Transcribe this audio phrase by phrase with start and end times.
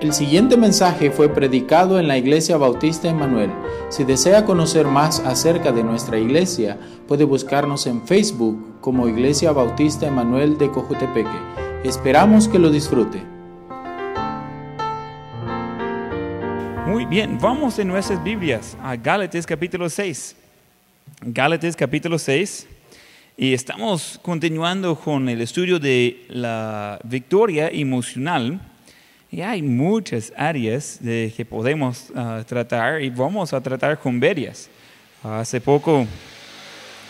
[0.00, 3.50] El siguiente mensaje fue predicado en la Iglesia Bautista Emanuel.
[3.88, 6.78] Si desea conocer más acerca de nuestra iglesia,
[7.08, 11.28] puede buscarnos en Facebook como Iglesia Bautista Emanuel de Cojutepeque.
[11.82, 13.20] Esperamos que lo disfrute.
[16.86, 20.36] Muy bien, vamos en nuestras Biblias a Gálatas capítulo 6.
[21.22, 22.68] Gálatas capítulo 6.
[23.36, 28.60] Y estamos continuando con el estudio de la victoria emocional
[29.30, 34.70] y hay muchas áreas de que podemos ah, tratar y vamos a tratar con varias.
[35.22, 36.06] hace poco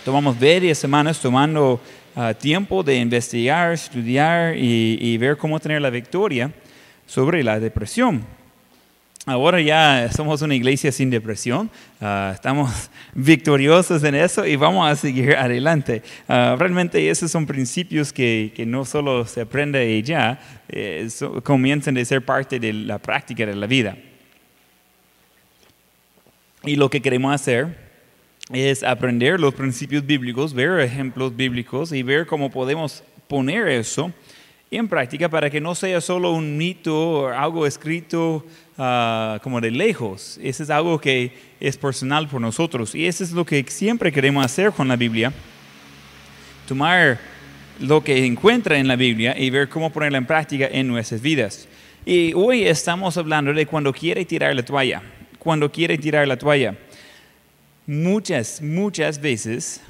[0.04, 1.80] tomamos varias semanas tomando
[2.16, 6.52] ah, tiempo de investigar, estudiar y ver cómo tener la victoria
[7.06, 8.37] sobre la depresión.
[9.28, 14.96] Ahora ya somos una iglesia sin depresión, ah, estamos victoriosos en eso y vamos a
[14.96, 16.02] seguir adelante.
[16.26, 21.06] Ah, realmente esos son principios que, que, no solo se aprende y ya, eh,
[21.42, 23.98] comienzan a ser parte de la práctica de la vida.
[26.64, 27.76] Y lo que queremos hacer
[28.50, 34.10] es aprender los principios bíblicos, ver ejemplos bíblicos y ver cómo podemos poner eso
[34.70, 38.44] en práctica para que no sea solo un mito o algo escrito
[38.80, 40.38] Ah, como de lejos.
[40.40, 42.94] Eso es algo que es personal por nosotros.
[42.94, 45.32] Y eso es lo que siempre queremos hacer con la Biblia.
[46.68, 47.18] Tomar
[47.80, 51.66] lo que encuentra en la Biblia y ver cómo ponerla en práctica en nuestras vidas.
[52.06, 55.02] Y hoy estamos hablando de cuando quiere tirar la toalla.
[55.40, 56.76] Cuando quiere tirar la toalla.
[57.84, 59.80] Muchas, muchas veces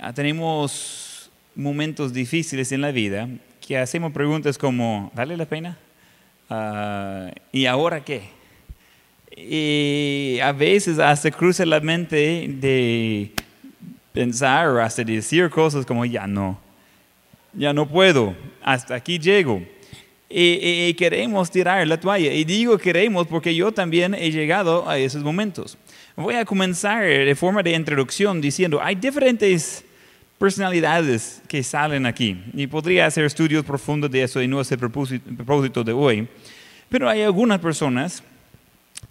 [0.00, 3.28] ah, tenemos momentos difíciles en la vida
[3.60, 5.76] que hacemos preguntas como, ¿vale la pena?
[6.54, 8.20] Ah, ¿Y ahora qué?
[9.34, 13.30] Y a veces hasta cruza la mente de
[14.12, 16.60] pensar o hasta decir cosas como ya no,
[17.54, 19.62] ya no puedo, hasta aquí llego.
[20.28, 22.30] Y, queremos tirar la toalla.
[22.34, 25.78] Y digo queremos porque yo también he llegado a esos momentos.
[26.16, 29.86] Voy a comenzar de forma de introducción diciendo, hay diferentes
[30.42, 32.36] personalidades que salen aquí.
[32.52, 36.26] Y podría hacer estudios profundos de eso y no es el propósito de hoy.
[36.88, 38.24] Pero hay algunas personas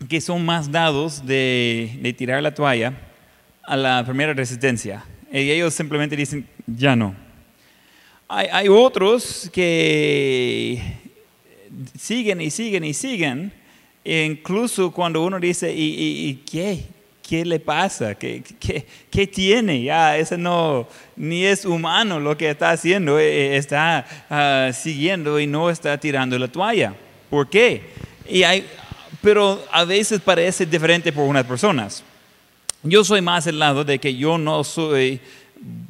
[0.09, 2.93] que son más dados de, tirar la toalla
[3.63, 5.05] a la primera resistencia.
[5.31, 7.15] Y ellos simplemente dicen, ya no.
[8.27, 10.81] Hay, otros que
[11.97, 13.53] siguen y siguen y siguen.
[14.03, 16.83] E incluso cuando uno dice, ¿y, y qué?
[17.31, 18.13] ¿Qué le pasa?
[18.15, 18.43] ¿Qué,
[19.09, 19.81] qué, tiene?
[19.81, 25.39] Ya, eso no, ni es humano lo que está haciendo, eh, eh, está ah, siguiendo
[25.39, 26.93] y no está tirando la toalla.
[27.29, 27.83] ¿Por qué?
[28.27, 28.67] Y hay,
[29.21, 32.03] pero a veces parece diferente por unas personas.
[32.83, 35.21] Yo soy más el lado de que yo no soy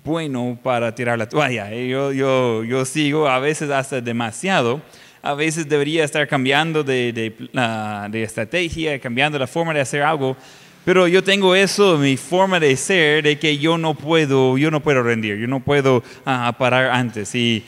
[0.03, 1.71] bueno para tirar la toalla.
[1.71, 4.79] Yo, yo, yo sigo a veces hasta demasiado.
[5.23, 10.03] A veces debería estar cambiando de, de, ah, de estrategia, cambiando la forma de hacer
[10.03, 10.37] algo
[10.83, 14.81] pero yo tengo eso, mi forma de ser, de que yo no puedo, yo no
[14.81, 17.35] puedo rendir, yo no puedo ah, parar antes.
[17.35, 17.63] Y,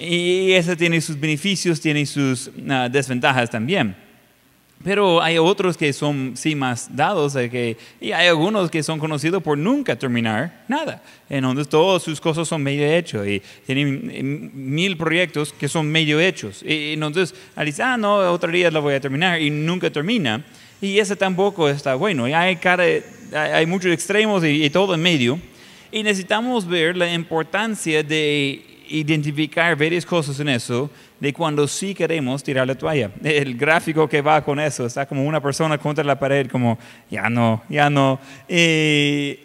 [0.00, 3.94] y, eso tiene sus beneficios, tiene sus ah, desventajas también.
[4.84, 9.42] Pero hay otros que son sí más dados, que, y hay algunos que son conocidos
[9.42, 11.02] por nunca terminar nada.
[11.30, 16.20] Entonces todas sus cosas son medio hechos y tienen eh, mil proyectos que son medio
[16.20, 16.62] hechos.
[16.62, 20.44] Y entonces, decir, ah, no, otro día lo voy a terminar y nunca termina.
[20.80, 22.28] Y ese tampoco está bueno.
[22.28, 22.58] Y hay,
[23.32, 25.38] hay muchos extremos y, todo en medio.
[25.90, 32.42] Y necesitamos ver la importancia de identificar varias cosas en eso, de cuando sí queremos
[32.42, 33.10] tirar la toalla.
[33.22, 36.78] El gráfico que va con eso está como una persona contra la pared, como,
[37.10, 38.20] ya no, ya no.
[38.48, 39.38] Y,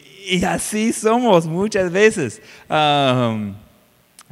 [0.46, 2.42] así somos muchas veces.
[2.70, 3.56] Um,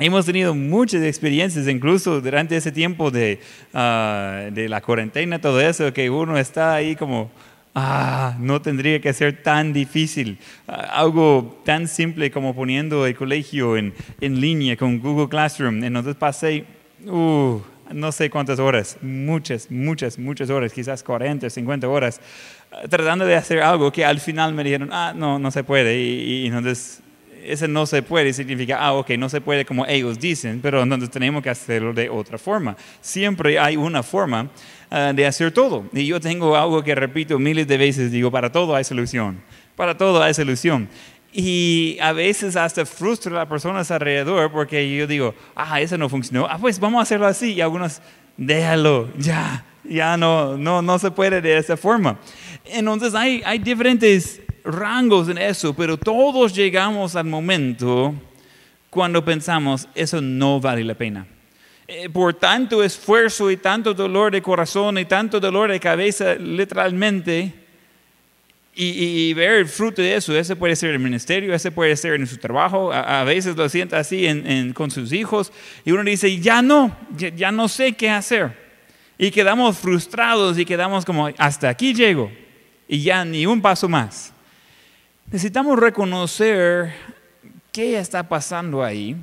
[0.01, 3.41] Hemos tenido muchas experiencias, incluso durante ese tiempo de,
[3.73, 7.29] ah, de la cuarentena, todo eso, que uno está ahí como,
[7.75, 10.39] ah, no tendría que ser tan difícil.
[10.69, 15.83] Ah, algo tan simple como poniendo el colegio en, en línea con Google Classroom.
[15.83, 16.63] Entonces pasé,
[17.05, 17.59] uh,
[17.91, 22.21] no sé cuántas horas, muchas, muchas, muchas horas, quizás 40, 50 horas,
[22.71, 25.99] ah, tratando de hacer algo que al final me dijeron, ah, no, no se puede.
[25.99, 27.01] Y, y entonces
[27.51, 31.09] ese no se puede significa, ah, ok, no se puede como ellos dicen, pero entonces
[31.09, 32.77] tenemos que hacerlo de otra forma.
[33.01, 34.49] Siempre hay una forma
[34.91, 35.85] ah, de hacer todo.
[35.93, 39.41] Y yo tengo algo que repito miles de veces, digo, para todo hay solución.
[39.75, 40.87] Para todo hay solución.
[41.31, 46.09] Y a veces hasta frustra a las personas alrededor porque yo digo, ah, eso no
[46.09, 46.47] funcionó.
[46.49, 47.53] Ah, pues vamos a hacerlo así.
[47.53, 48.01] Y algunos,
[48.37, 52.19] déjalo, ya, ya no, no, no se puede de esa forma.
[52.65, 54.41] Entonces hay, hay diferentes
[54.73, 58.13] rangos en eso, pero todos llegamos al momento
[58.89, 61.25] cuando pensamos, eso no vale la pena.
[61.91, 67.51] eh, por tanto esfuerzo y tanto dolor de corazón y tanto dolor de cabeza, literalmente,
[68.81, 72.27] y, ver el fruto de eso, ese puede ser el ministerio, ese puede ser en
[72.27, 74.25] su trabajo, a, veces lo siente así
[74.73, 75.51] con sus hijos,
[75.83, 78.55] y uno dice, ya no, ya, no sé qué hacer.
[79.17, 82.31] Y quedamos frustrados y quedamos como, hasta aquí llego,
[82.87, 84.31] y ya ni un paso más.
[85.31, 86.91] Necesitamos reconocer
[87.71, 89.15] qué está pasando ahí.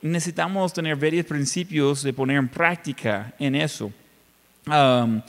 [0.00, 3.92] Necesitamos tener varios principios de poner en práctica en eso.
[4.66, 5.20] Um,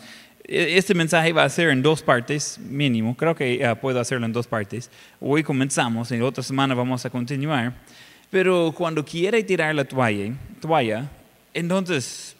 [0.45, 3.13] e-, este mensaje va a ser en dos partes, mínimo.
[3.17, 4.89] Creo que uh, puedo hacerlo en dos partes.
[5.19, 7.73] Hoy comenzamos, en otra semana vamos a continuar.
[8.29, 11.09] Pero cuando quiere tirar la toalla, toalla
[11.53, 12.37] entonces,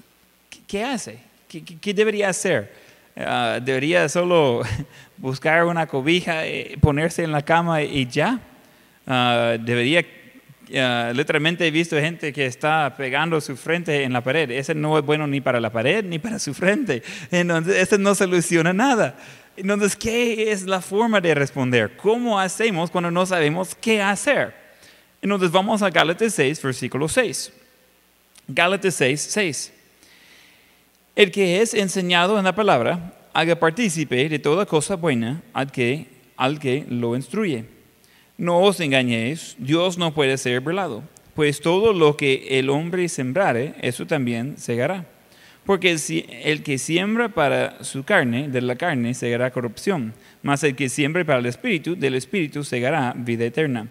[0.66, 1.20] ¿qué hace?
[1.50, 2.72] ¿Qué, debería hacer?
[3.18, 4.62] Uh, ¿Debería solo
[5.22, 8.40] buscar una cobija, eh, ponerse en la cama y ya?
[9.06, 10.04] Uh, ¿Debería
[11.14, 14.50] literalmente he visto gente que está pegando su frente en la pared.
[14.52, 17.04] Ese no es bueno ni para la pared ni para su frente.
[17.30, 19.16] Entonces, ese no soluciona nada.
[19.58, 21.98] Entonces, ¿qué es la forma de responder?
[21.98, 24.54] ¿Cómo hacemos cuando no sabemos qué hacer?
[25.22, 27.52] Entonces, vamos a Gálatas 6, versículo 6.
[28.48, 29.74] Gálatas 6, 6.
[31.16, 36.08] El que es enseñado en la palabra, haga partícipe de toda cosa buena al que,
[36.38, 37.66] al que lo instruye.
[38.38, 41.04] No os engañéis, Dios no puede ser burlado,
[41.36, 45.06] pues todo lo que el hombre sembrare, eso también segará.
[45.66, 45.96] Porque
[46.44, 51.24] el que siembra para su carne, de la carne segará corrupción, mas el que siembra
[51.24, 53.88] para el espíritu, del espíritu segará vida eterna.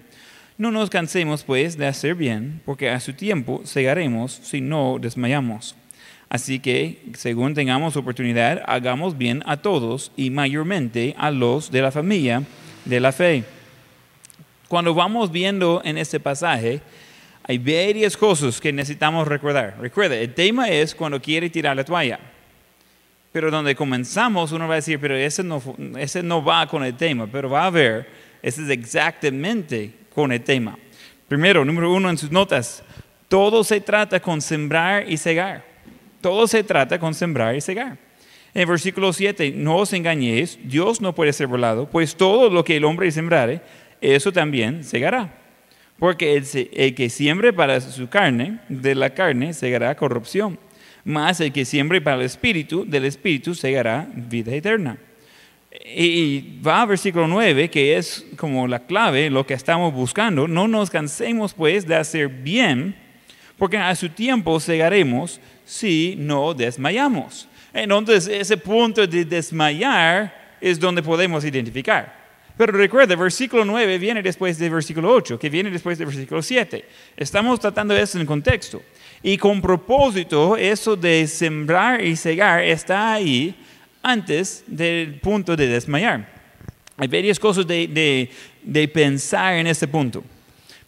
[0.59, 5.77] No nos cansemos pues de hacer bien, porque a su tiempo segaremos si no desmayamos.
[6.31, 11.91] Así que, según tengamos oportunidad, hagamos bien a todos y mayormente a los de la
[11.91, 12.44] familia
[12.85, 13.43] de la fe.
[14.69, 16.81] Cuando vamos viendo en este pasaje,
[17.43, 19.77] hay varias cosas que necesitamos recordar.
[19.81, 22.21] Recuerda, el tema es cuando quiere tirar la toalla.
[23.32, 25.61] Pero donde comenzamos, uno va a decir, pero ese no,
[25.99, 28.09] ese no va con el tema, pero va a ver,
[28.41, 30.79] ese es exactamente con el tema.
[31.27, 32.85] Primero, número uno en sus notas,
[33.29, 35.69] todo se trata con sembrar y cegar.
[36.20, 37.99] Todo se trata con sembrar y cegar.
[38.52, 42.76] En versículo 7, no os engañéis, Dios no puede ser burlado, pues todo lo que
[42.76, 43.61] el hombre sembrare,
[44.00, 45.40] eso también segará.
[45.99, 50.58] Porque el, que siembre para su carne, de la carne segará corrupción.
[51.05, 54.99] Mas el que siembre para el espíritu, del espíritu segará vida eterna.
[55.94, 60.49] Y va a versículo 9, que es como la clave, lo que estamos buscando.
[60.49, 62.96] No nos cansemos pues de hacer bien,
[63.58, 65.38] porque a su tiempo segaremos
[65.70, 67.46] si no desmayamos.
[67.72, 72.19] Entonces ese punto de desmayar es donde podemos identificar.
[72.56, 76.84] Pero recuerda, versículo 9 viene después del versículo 8, que viene después del versículo 7.
[77.17, 78.82] Estamos tratando eso en contexto.
[79.22, 83.55] Y con propósito, eso de sembrar y cegar está ahí
[84.02, 86.28] antes del punto de desmayar.
[86.96, 88.28] Hay varias cosas de,
[88.61, 90.25] de pensar en este punto.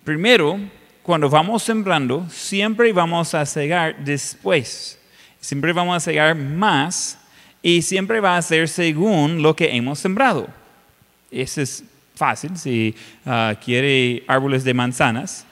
[0.02, 0.58] Primero,
[1.02, 4.98] cuando vamos sembrando, siempre vamos a cegar después.
[5.40, 7.18] Siempre vamos a cegar más
[7.60, 10.48] y siempre va a ser según lo que hemos sembrado.
[11.30, 11.84] Eso es
[12.14, 12.56] fácil.
[12.56, 12.94] Si
[13.26, 15.44] ah, quiere árboles de manzanas,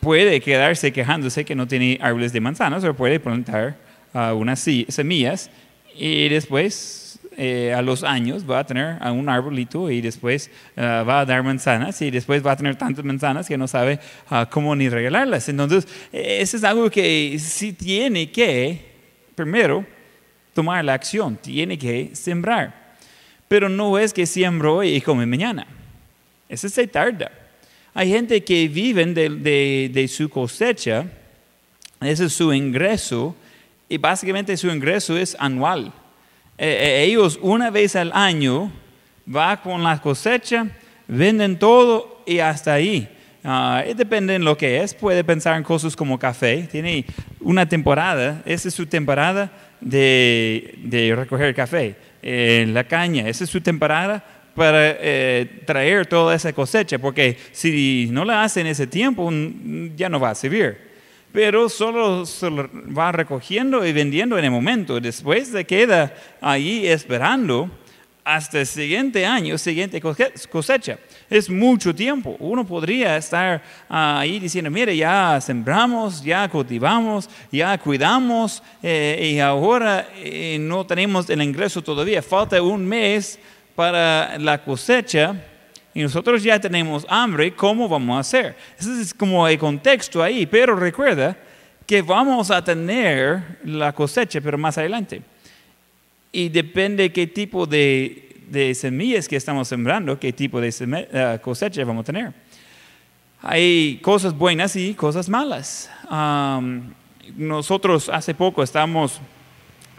[0.00, 3.76] puede quedarse quejándose que no tiene árboles de manzanas o puede plantar
[4.12, 5.50] uh, unas semillas
[5.96, 7.03] y después
[7.36, 11.42] eh, a los años va a tener un arbolito y después ah, va a dar
[11.42, 13.98] manzanas y después va a tener tantas manzanas que no sabe
[14.50, 15.48] cómo ni regalarlas.
[15.48, 18.92] Entonces, eso es algo que sí tiene que,
[19.34, 19.84] primero,
[20.54, 22.96] tomar la acción, tiene que sembrar.
[23.48, 25.66] Pero no es que siembro hoy y come mañana.
[26.48, 27.30] Eso se tarda.
[27.92, 31.06] Hay gente que vive de, su cosecha,
[32.00, 33.36] ese es su ingreso,
[33.88, 35.92] y básicamente su ingreso es anual.
[36.56, 38.70] E, e, ellos una vez al año
[39.26, 40.66] van con la cosecha,
[41.08, 43.08] venden todo y hasta ahí.
[43.44, 46.66] Uh, depende de lo que es, puede pensar en cosas como café.
[46.70, 47.04] Tiene
[47.40, 53.28] una temporada, esa es su temporada de, de recoger café la caña.
[53.28, 58.60] Esa es su temporada para eh, traer toda esa cosecha, porque si no la hace
[58.60, 59.30] en ese tiempo,
[59.96, 60.93] ya no va a servir.
[61.34, 65.00] Pero solo se va recogiendo y vendiendo en el momento.
[65.00, 67.68] Después se queda ahí esperando
[68.22, 70.96] hasta el siguiente año, siguiente cosecha.
[71.28, 72.36] Es mucho tiempo.
[72.38, 80.06] Uno podría estar ahí diciendo, mire, ya sembramos, ya cultivamos, ya cuidamos eh, y ahora
[80.14, 82.22] eh, no tenemos el ingreso todavía.
[82.22, 83.40] Falta un mes
[83.74, 85.34] para la cosecha
[85.94, 87.54] y nosotros ya tenemos hambre.
[87.54, 88.56] ¿Cómo vamos a hacer?
[88.78, 90.44] Ese es como el contexto ahí.
[90.44, 91.36] Pero recuerda
[91.86, 95.22] que vamos a tener la cosecha, pero más adelante.
[96.32, 101.84] Y depende qué tipo de, de semillas que estamos sembrando, qué tipo de eh, cosecha
[101.84, 102.32] vamos a tener.
[103.40, 105.90] Hay cosas buenas y cosas malas.
[107.36, 109.20] Nosotros hace poco estamos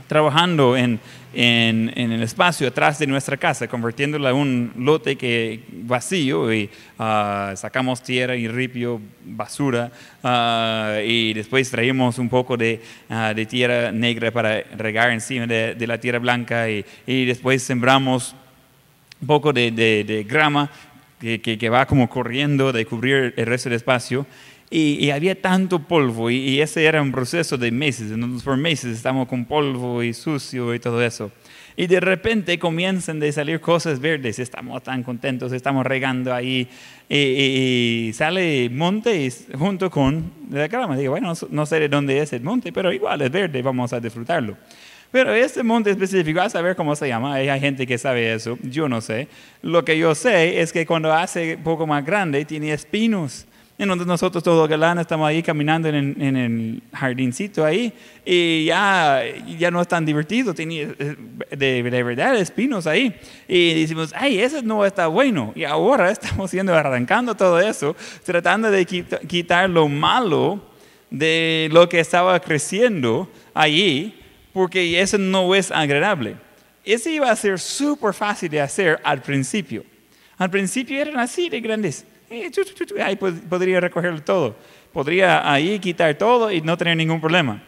[0.07, 0.99] trabajando en,
[1.33, 6.69] en, en el espacio atrás de nuestra casa, convirtiéndola en un lote que vacío y
[6.99, 9.91] ah, sacamos tierra y ripio, basura
[10.23, 15.75] ah, y después traemos un poco de, ah, de tierra negra para regar encima de,
[15.75, 18.35] de la tierra blanca y, y después sembramos
[19.21, 20.69] un poco de, de- grama
[21.19, 24.27] que, que- que va como corriendo de cubrir el resto del espacio.
[24.75, 28.11] Y, y había tanto polvo y, y ese era un proceso de meses.
[28.11, 31.31] Entonces por meses estamos con polvo y sucio y todo eso.
[31.77, 34.37] Y de repente comienzan de salir cosas verdes.
[34.37, 36.67] Estamos tan contentos, estamos regando ahí.
[37.07, 37.17] Y,
[38.09, 40.97] y- sale monte junto con la grama.
[40.97, 44.01] Digo, bueno, no, sé de dónde es el monte, pero igual es verde, vamos a
[44.01, 44.57] disfrutarlo.
[45.09, 48.89] Pero este monte específico, a saber cómo se llama, hay gente que sabe eso, yo
[48.89, 49.29] no sé.
[49.61, 53.45] Lo que yo sé es que cuando hace poco más grande tiene espinos.
[53.77, 57.91] Entonces nosotros todos galán estamos ahí caminando en, en el jardincito ahí
[58.23, 59.21] y ya,
[59.59, 61.15] ya no es tan divertido, tiene eh,
[61.51, 63.13] de, de verdad espinos ahí.
[63.49, 65.51] Y decimos, ay, eso no está bueno.
[65.55, 70.61] Y ahora estamos yendo arrancando todo eso, tratando de quita- quitar lo malo
[71.09, 74.15] de lo que estaba creciendo allí,
[74.53, 76.37] porque eso no es agradable.
[76.85, 79.83] Eso iba a ser súper fácil de hacer al principio.
[80.37, 82.05] Al principio eran así de grandes.
[83.03, 84.55] Ahí pod- podría recogerlo todo.
[84.91, 87.61] Podría ahí quitar todo y no tener ningún problema.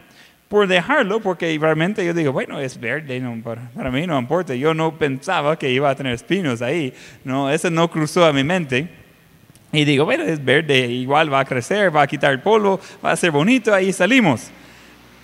[0.48, 4.54] Por dejarlo, porque realmente yo digo, bueno, es verde, no, para, para mí no importa.
[4.54, 6.94] Yo no pensaba que iba a tener espinos ahí.
[7.22, 8.88] No, eso no cruzó a mi mente.
[9.72, 13.12] Y digo, bueno, es verde, igual va a crecer, va a quitar el polvo, va
[13.12, 14.50] a ser bonito, ahí salimos.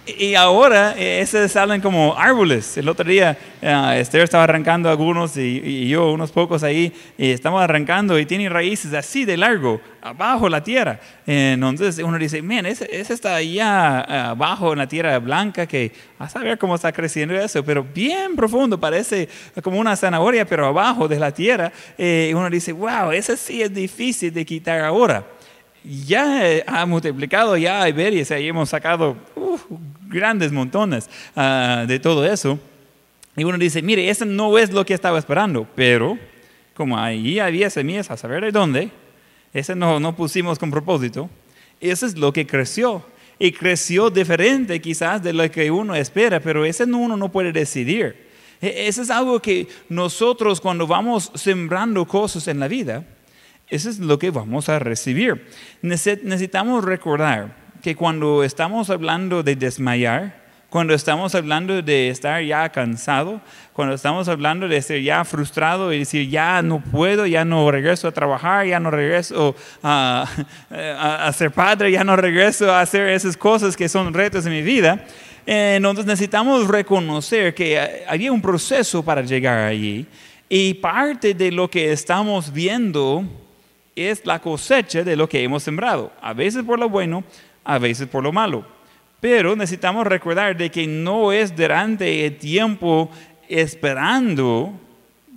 [0.07, 2.77] Y ahora eh, esos salen como árboles.
[2.77, 7.31] El otro día eh, Esther estaba arrancando algunos y, y yo unos pocos ahí y
[7.31, 11.01] estamos arrancando y tiene raíces así de largo, abajo la tierra.
[11.27, 15.67] Eh, Entonces uno dice, man, ese, ese está allá eh, abajo en la tierra blanca
[15.67, 19.27] que a saber cómo está creciendo eso, pero bien profundo, parece
[19.63, 21.73] como una zanahoria, pero abajo de la tierra.
[21.97, 25.25] Eh, uno dice, wow, ese sí es difícil de quitar ahora
[25.85, 29.65] ya eh, ha multiplicado, ya hay ver, y hemos sacado uf,
[30.09, 32.59] grandes montones ah, de todo eso.
[33.37, 36.19] Y uno dice, mire, eso no es lo que estaba esperando, pero
[36.75, 38.91] como ahí había semillas a saber de dónde,
[39.53, 41.29] ese no, no pusimos con propósito,
[41.81, 43.05] eso es lo que creció.
[43.37, 47.51] Y creció diferente quizás de lo que uno espera, pero ese no, uno no puede
[47.53, 48.29] decidir.
[48.63, 53.05] E- Eso es algo que nosotros cuando vamos sembrando cosas en la vida,
[53.69, 55.47] eso es lo que vamos a recibir.
[55.83, 62.69] Nece- Necesitamos recordar que cuando estamos hablando de desmayar, cuando estamos hablando de estar ya
[62.71, 63.41] cansado,
[63.73, 68.09] cuando estamos hablando de ser ya frustrado y decir ya no puedo, ya no regreso
[68.09, 69.55] a trabajar, ya no regreso
[69.85, 70.27] a,
[70.71, 74.63] a- ser padre, ya no regreso a hacer esas cosas que son retos en mi
[74.63, 75.05] vida,
[75.47, 80.07] eh, entonces necesitamos reconocer que había un proceso para llegar allí
[80.49, 83.25] y parte de lo que estamos viendo
[83.97, 87.25] es la cosecha de lo que hemos sembrado, a veces por lo bueno,
[87.65, 88.67] a veces por lo malo.
[89.21, 93.11] Pero necesitamos recordar de que no es durante el tiempo
[93.49, 94.73] esperando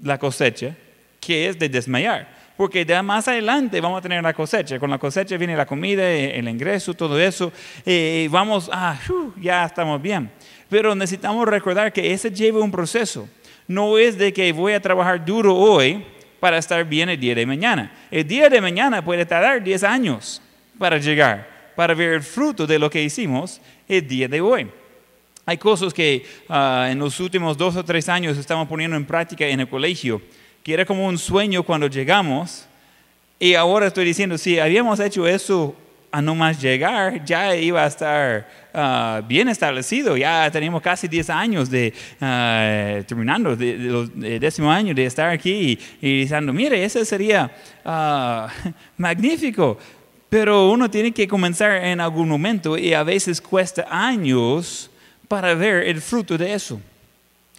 [0.01, 0.75] la cosecha
[1.19, 2.35] que es de desmayar.
[2.55, 4.79] Porque de más adelante vamos a tener la cosecha.
[4.79, 7.51] Con la cosecha viene la comida, el ingreso, todo eso.
[7.85, 8.97] Eh, vamos, ah,
[9.39, 10.31] ya estamos bien.
[10.69, 13.29] Pero necesitamos recordar que ese lleva un proceso.
[13.67, 16.03] No es de que voy a trabajar duro hoy
[16.39, 17.91] para estar bien el día de mañana.
[18.11, 20.41] El día de mañana puede tardar 10 años
[20.77, 24.67] para llegar, para ver el fruto de lo que hicimos el día de hoy.
[25.45, 29.47] Hay cosas que ah, en los últimos dos o tres años estamos poniendo en práctica
[29.47, 30.21] en el colegio,
[30.61, 32.65] que era como un sueño cuando llegamos,
[33.39, 35.75] y ahora estoy diciendo, si habíamos hecho eso
[36.11, 41.29] a no más llegar, ya iba a estar ah, bien establecido, ya teníamos casi 10
[41.29, 47.03] años de ah, terminando, de décimo año de estar aquí y, y diciendo, mire, ese
[47.05, 47.51] sería
[47.85, 48.47] ah,
[48.97, 49.77] magnífico,
[50.29, 54.89] pero uno tiene que comenzar en algún momento y a veces cuesta años
[55.27, 56.79] para ver el fruto de eso.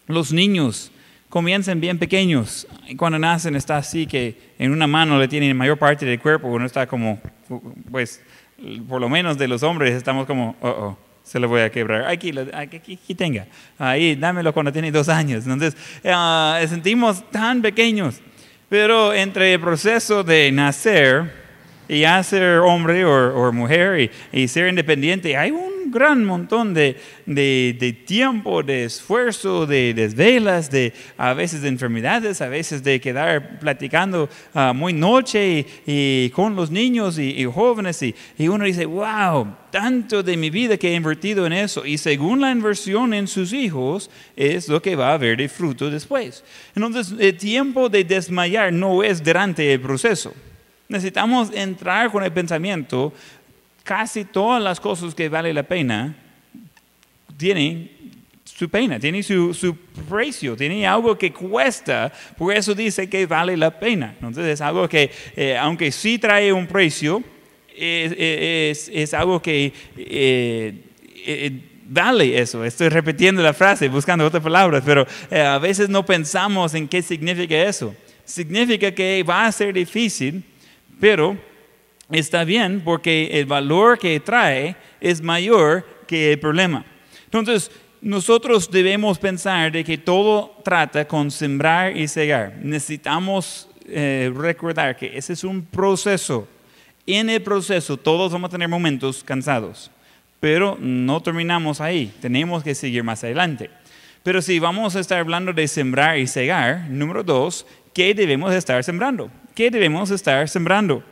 [0.06, 0.90] Los niños
[1.28, 2.66] comienzan bien pequeños.
[2.86, 6.48] Y cuando nacen está así que en una mano le tienen mayor parte del cuerpo,
[6.48, 7.20] uno está como,
[7.90, 8.22] pues,
[8.88, 12.06] por lo menos de los hombres estamos como, oh, oh, se lo voy a quebrar.
[12.06, 13.46] Aquí, aquí, aquí, tenga.
[13.78, 15.44] Ahí, dámelo cuando tiene dos años.
[15.44, 18.20] Entonces, ah, sentimos tan pequeños.
[18.68, 21.32] Pero entre el proceso de nacer
[21.88, 26.74] y ya ser hombre o mujer y, y ser independiente, hay un un gran montón
[26.74, 32.82] de, de, de tiempo, de esfuerzo, de desvelas, de a veces de enfermedades, a veces
[32.82, 38.02] de quedar platicando ah, muy noche y, y con los niños y, y jóvenes.
[38.02, 41.86] Y, y uno dice, wow, tanto de mi vida que he invertido en eso.
[41.86, 45.90] Y según la inversión en sus hijos, es lo que va a haber de fruto
[45.90, 46.44] después.
[46.74, 50.34] Entonces, el tiempo de desmayar no es durante el proceso.
[50.88, 53.12] Necesitamos entrar con el pensamiento,
[53.88, 56.14] casi todas las cosas que vale la pena
[57.38, 57.90] tienen
[58.44, 63.70] su pena, tienen su, precio, tienen algo que cuesta, por eso dice que vale la
[63.70, 64.14] pena.
[64.16, 67.22] Entonces es algo que, eh, aunque sí trae un precio,
[67.74, 70.74] es, algo que eh,
[71.24, 71.52] eh,
[71.86, 72.66] vale eso.
[72.66, 77.56] Estoy repitiendo la frase, buscando otras palabras, pero a veces no pensamos en qué significa
[77.56, 77.94] eso.
[78.26, 80.44] Significa que va a ser difícil,
[81.00, 81.38] pero
[82.10, 86.84] está bien porque el valor que trae es mayor que el problema.
[87.24, 92.54] Entonces, nosotros debemos pensar de que todo trata con sembrar y cegar.
[92.62, 96.46] Necesitamos eh, recordar que ese es un proceso.
[97.06, 99.90] En el proceso todos vamos a tener momentos cansados,
[100.40, 102.12] pero no terminamos ahí.
[102.20, 103.70] Tenemos que seguir más adelante.
[104.22, 108.82] Pero si vamos a estar hablando de sembrar y cegar, número dos, ¿qué debemos estar
[108.84, 109.30] sembrando?
[109.54, 111.02] ¿Qué debemos estar sembrando?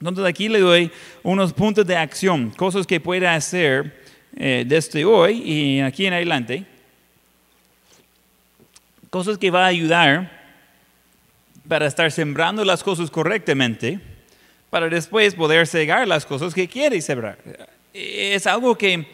[0.00, 0.90] Entonces aquí le doy
[1.22, 4.02] unos puntos de acción, cosas que puede hacer
[4.36, 6.64] eh, desde hoy y aquí en adelante,
[9.10, 10.40] cosas que va a ayudar
[11.68, 14.00] para estar sembrando las cosas correctamente,
[14.70, 17.38] para después poder cegar las cosas que quiere sembrar.
[17.92, 19.06] Es algo que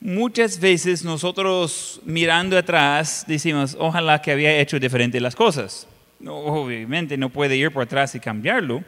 [0.00, 5.86] muchas veces nosotros mirando atrás decimos, ojalá que había hecho diferente las cosas.
[6.24, 8.82] Obviamente no puede ir por atrás y cambiarlo,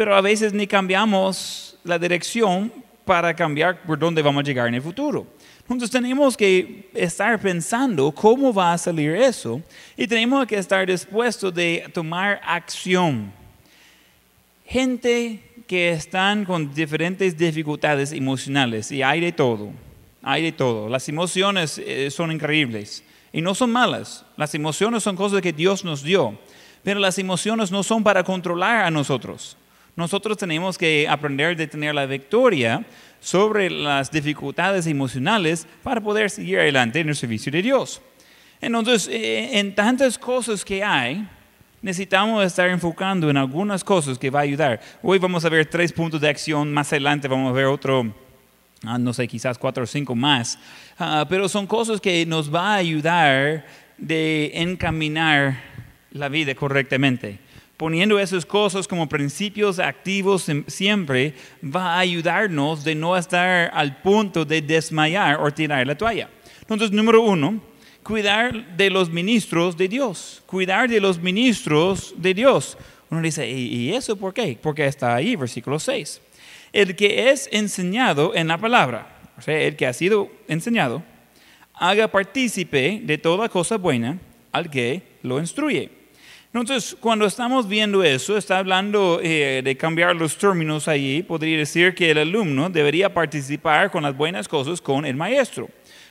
[0.00, 2.72] pero a veces ni cambiamos la dirección
[3.04, 5.26] para cambiar por dónde vamos a llegar en el futuro.
[5.60, 9.60] Entonces tenemos que estar pensando cómo va a salir eso
[9.98, 13.30] y tenemos que estar dispuestos de tomar acción.
[14.64, 19.70] Gente que están con diferentes dificultades emocionales y hay de todo,
[20.22, 20.88] hay de todo.
[20.88, 24.24] Las emociones eh, son increíbles y no son malas.
[24.38, 26.38] Las emociones son cosas que Dios nos dio,
[26.82, 29.58] pero las emociones no son para controlar a nosotros.
[29.96, 32.84] Nosotros tenemos que aprender de tener la victoria
[33.20, 38.00] sobre las dificultades emocionales para poder seguir adelante en el servicio de Dios.
[38.60, 41.26] Entonces, eh, en tantas cosas que hay,
[41.82, 44.80] necesitamos estar enfocando en algunas cosas que va a ayudar.
[45.02, 48.14] Hoy vamos a ver tres puntos de acción, más adelante vamos a ver otro,
[48.84, 50.58] ah, no sé, quizás cuatro o cinco más,
[50.98, 55.58] ah, pero son cosas que nos va a ayudar de encaminar
[56.12, 57.38] la vida correctamente
[57.80, 61.32] poniendo esas cosas como principios activos siempre,
[61.64, 66.28] va a ayudarnos de no estar al punto de desmayar o tirar la toalla.
[66.60, 67.58] Entonces, número uno,
[68.02, 72.76] cuidar de los ministros de Dios, cuidar de los ministros de Dios.
[73.08, 74.58] Uno dice, ¿y eso por qué?
[74.60, 76.20] Porque está ahí, versículo 6.
[76.74, 81.02] El que es enseñado en la palabra, o sea, el que ha sido enseñado,
[81.72, 84.18] haga partícipe de toda cosa buena
[84.52, 85.99] al que lo instruye.
[86.52, 91.94] Entonces, cuando estamos viendo eso, está hablando eh, de cambiar los términos allí, podría decir
[91.94, 95.68] que el alumno debería participar con las buenas cosas con el maestro.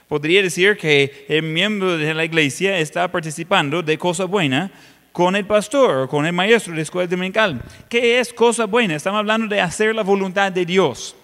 [0.08, 4.72] Podría decir que el miembro de la iglesia está participando de cosa buena
[5.12, 7.62] con el pastor con el maestro de la escuela dominical.
[7.90, 8.96] ¿Qué es cosa buena?
[8.96, 11.16] Estamos hablando de hacer la voluntad de Dios.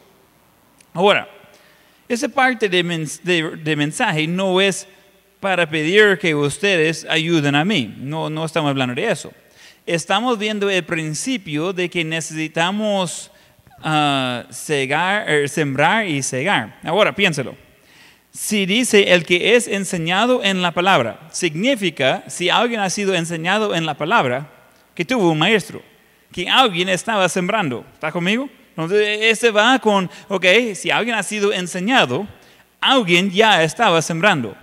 [0.93, 1.29] Ahora,
[2.09, 4.87] esa parte de, de mensaje no es
[5.45, 7.93] para pedir que ustedes ayuden a mí.
[7.99, 9.31] No, no estamos hablando de eso.
[9.85, 13.29] Estamos viendo el principio de que necesitamos
[13.77, 16.79] uh, sembrar y cegar.
[16.83, 17.55] Ahora, piénselo.
[18.31, 23.75] Si dice el que es enseñado en la palabra, significa si alguien ha sido enseñado
[23.75, 24.49] en la palabra,
[24.95, 25.83] que tuvo un maestro,
[26.31, 27.85] que alguien estaba sembrando.
[27.93, 28.49] ¿Está conmigo?
[28.69, 32.27] Entonces, ese va con, ok, si alguien ha sido enseñado,
[32.81, 34.57] alguien ya estaba sembrando.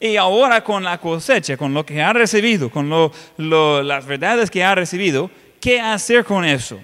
[0.00, 2.88] Y ahora con la cosecha, con lo que ha recibido, con
[3.36, 5.30] las verdades que ha recibido,
[5.60, 6.78] ¿qué hacer con eso?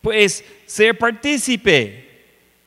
[0.00, 2.08] Pues ser partícipe,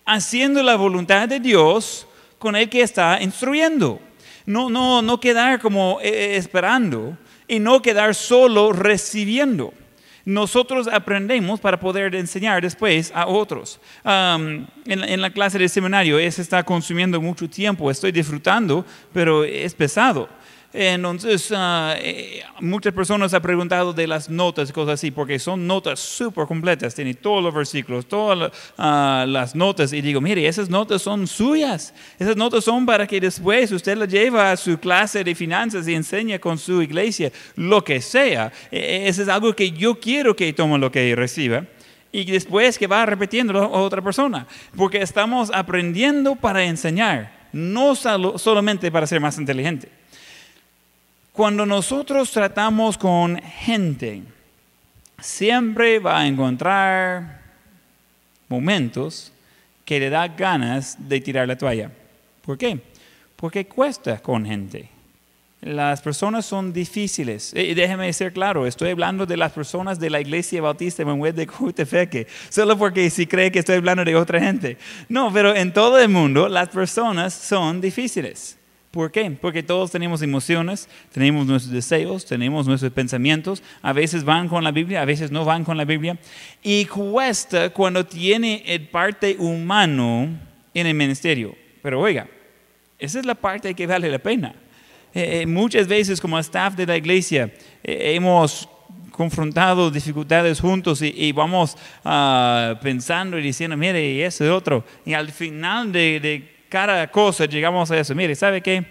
[0.05, 3.99] haciendo la voluntad de Dios con el que está instruyendo.
[4.45, 9.73] No, no, no quedar como eh, esperando y no quedar solo recibiendo
[10.25, 13.79] nosotros aprendemos para poder enseñar después a otros.
[14.03, 18.83] en, la clase de seminario, eso está consumiendo mucho tiempo, estoy disfrutando,
[19.13, 20.27] pero es pesado.
[20.77, 26.45] Entonces, eh, muchas personas han preguntado de las notas, cosas así, porque son notas súper
[26.47, 31.27] completas, tiene todos los versículos, todas ah, las notas, y digo, mire, esas notas son
[31.27, 35.87] suyas, esas notas son para que después usted las lleva a su clase de finanzas
[35.87, 38.51] y enseña con su iglesia, lo que sea.
[38.69, 41.63] E, e, eso es algo que yo quiero que tome lo que reciba
[42.11, 48.91] y después que va repitiéndolo a otra persona, porque estamos aprendiendo para enseñar, no solamente
[48.91, 49.89] para ser más inteligente.
[51.35, 54.21] Cuando nosotros tratamos con gente,
[55.19, 57.41] siempre va a encontrar
[58.47, 59.33] momentos
[59.83, 61.91] que le da ganas de tirar la toalla.
[62.41, 62.79] ¿Por qué?
[63.35, 64.87] Porque cuesta con gente.
[65.59, 67.53] Las personas son difíciles.
[67.53, 71.47] Y déjeme ser claro, estoy hablando de las personas de la Iglesia Bautista Manuel de
[71.47, 74.77] Cutefeque, solo porque si cree que estoy hablando de otra gente.
[75.09, 78.57] No, pero en todo el mundo las personas son difíciles.
[78.95, 79.29] ¿Por qué?
[79.29, 84.71] Porque todos tenemos emociones, tenemos nuestros deseos, tenemos nuestros pensamientos, a veces van con la
[84.71, 86.17] Biblia, a veces no van con la Biblia,
[86.63, 90.29] y cuesta cuando tiene el parte humano
[90.73, 91.53] en el ministerio.
[91.81, 92.25] Pero oiga,
[92.97, 94.55] esa es la parte que vale la pena.
[95.13, 97.51] Eh, eh, muchas veces como staff de la iglesia
[97.83, 98.69] eh, hemos
[99.11, 104.85] confrontado dificultades juntos y, vamos uh, pensando y diciendo, mire, y eso y otro.
[105.05, 108.13] Y al final de, de cada cosa llegamos a eso.
[108.13, 108.83] Mire, ¿sabe qué?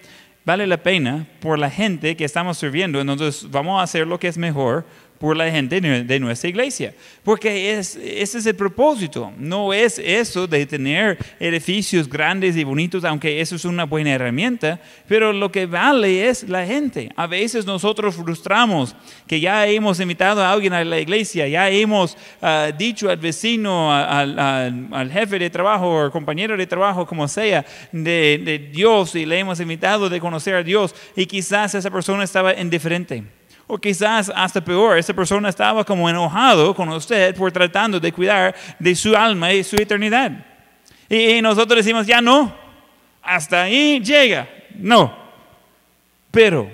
[0.47, 4.27] Vale la pena por la gente que estamos sirviendo, entonces vamos a hacer lo que
[4.27, 4.87] es mejor
[5.25, 6.93] por la gente de nuestra iglesia.
[7.23, 9.33] Porque es, ese es el propósito.
[9.39, 14.79] No es eso de tener edificios grandes y bonitos, aunque eso es una buena herramienta,
[15.09, 17.09] pero lo que vale es la gente.
[17.17, 18.95] A veces nosotros frustramos
[19.27, 23.95] que ya hemos invitado a alguien a la iglesia, ya hemos ah, dicho al vecino,
[23.95, 29.39] al, jefe de trabajo o compañero de trabajo, como sea, de, de Dios y le
[29.39, 33.25] hemos invitado de conocer a Dios y quizás esa persona estaba indiferente.
[33.67, 38.55] O quizás hasta peor, esa persona estaba como enojado con usted por tratando de cuidar
[38.79, 40.33] de su alma y su eternidad.
[41.09, 42.55] Y nosotros decimos, ya no,
[43.23, 44.49] hasta ahí llega.
[44.75, 45.17] No.
[46.31, 46.71] Pero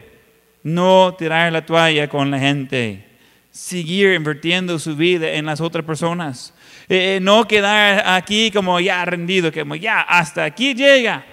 [0.62, 3.06] no tirar la toalla con la gente.
[3.50, 6.54] Seguir invirtiendo su vida en las otras personas.
[6.88, 11.24] Eh, eh, no quedar aquí como ya rendido, como ya hasta aquí llega.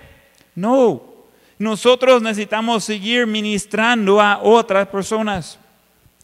[0.56, 1.07] No,
[1.60, 5.60] nosotros necesitamos seguir ministrando a otras personas.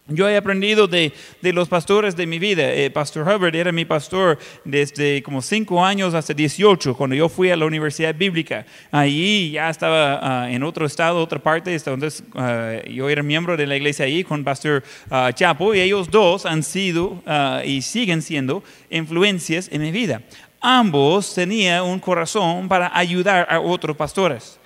[0.06, 2.70] Yo he aprendido de, los pastores de mi vida.
[2.74, 7.50] Eh, pastor Hubbard era mi pastor desde como 5 años hasta 18, cuando yo fui
[7.50, 8.66] a la Universidad Bíblica.
[8.90, 11.74] Allí ya estaba ah, en otro estado, otra parte.
[11.74, 16.10] Entonces ah, yo era miembro de la iglesia ahí con Pastor uh, Chapo y ellos
[16.10, 17.22] dos han sido
[17.64, 20.20] y siguen siendo influencias en mi vida.
[20.60, 24.58] Ambos tenían un corazón para ayudar a otros pastores.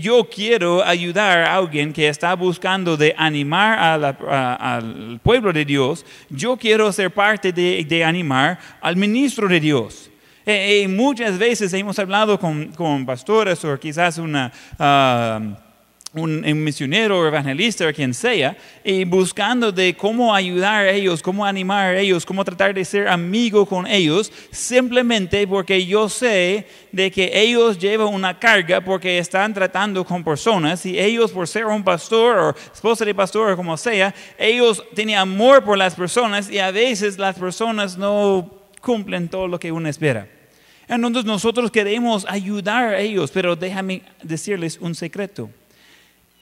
[0.00, 6.56] Yo quiero ayudar a alguien que está buscando de animar al pueblo de Dios, yo
[6.58, 10.10] quiero ser parte de, animar al ministro de Dios.
[10.88, 14.52] Muchas veces hemos hablado con, con pastores o quizás una...
[14.78, 15.63] Ah,
[16.14, 21.44] un, misionero o evangelista o quien sea, y buscando de cómo ayudar a ellos, cómo
[21.44, 27.10] animar a ellos, cómo tratar de ser amigo con ellos, simplemente porque yo sé de
[27.10, 31.82] que ellos llevan una carga porque están tratando con personas y ellos por ser un
[31.82, 36.58] pastor o esposa de pastor o como sea, ellos tienen amor por las personas y
[36.58, 38.50] a veces las personas no
[38.80, 40.28] cumplen todo lo que uno espera.
[40.86, 45.48] Entonces nosotros queremos ayudar a ellos, pero déjame decirles un secreto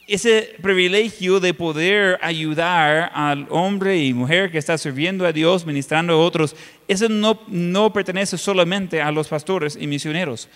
[0.07, 6.13] ese privilegio de poder ayudar al hombre y mujer que está sirviendo a Dios, ministrando
[6.13, 6.55] a otros,
[6.87, 10.49] eso no, no pertenece solamente a los pastores y misioneros.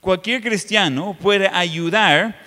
[0.00, 2.38] Cualquier cristiano puede ayudar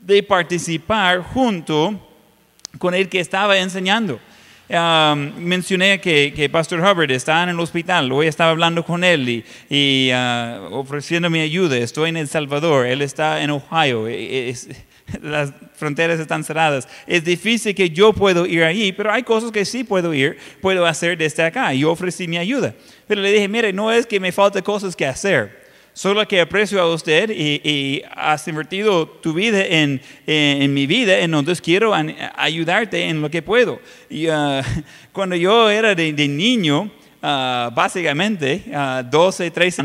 [0.00, 2.00] de participar junto
[2.78, 4.20] con el que estaba enseñando.
[5.36, 9.44] mencioné que, que, Pastor Hubbard está en el hospital, hoy estaba hablando con él y,
[9.68, 11.76] y uh, ofreciendo mi ayuda.
[11.76, 14.06] Estoy en El Salvador, él está en Ohio.
[14.06, 14.68] Es,
[15.22, 16.88] las fronteras están cerradas.
[17.06, 20.86] Es difícil que yo puedo ir ahí, pero hay cosas que sí puedo ir, puedo
[20.86, 21.72] hacer desde acá.
[21.72, 22.74] Yo ofrecí mi ayuda.
[23.06, 26.80] Pero le dije, mire, no es que me falta cosas que hacer, solo que aprecio
[26.80, 31.94] a usted y, has invertido tu vida en, en, mi vida, entonces quiero
[32.34, 33.80] ayudarte en lo que puedo.
[34.10, 34.62] Y uh,
[35.12, 36.90] cuando yo era de, niño,
[37.26, 39.82] Uh, básicamente uh, 12, 13,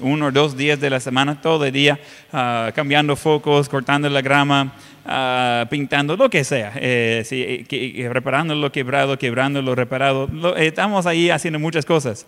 [0.00, 1.98] uno o dos días de la semana, todo el día,
[2.34, 4.74] uh, cambiando focos, cortando la grama,
[5.06, 10.28] uh, pintando, lo que sea, eh, eh, reparando lo quebrado, quebrando lo reparado.
[10.58, 12.26] estamos ahí haciendo muchas cosas.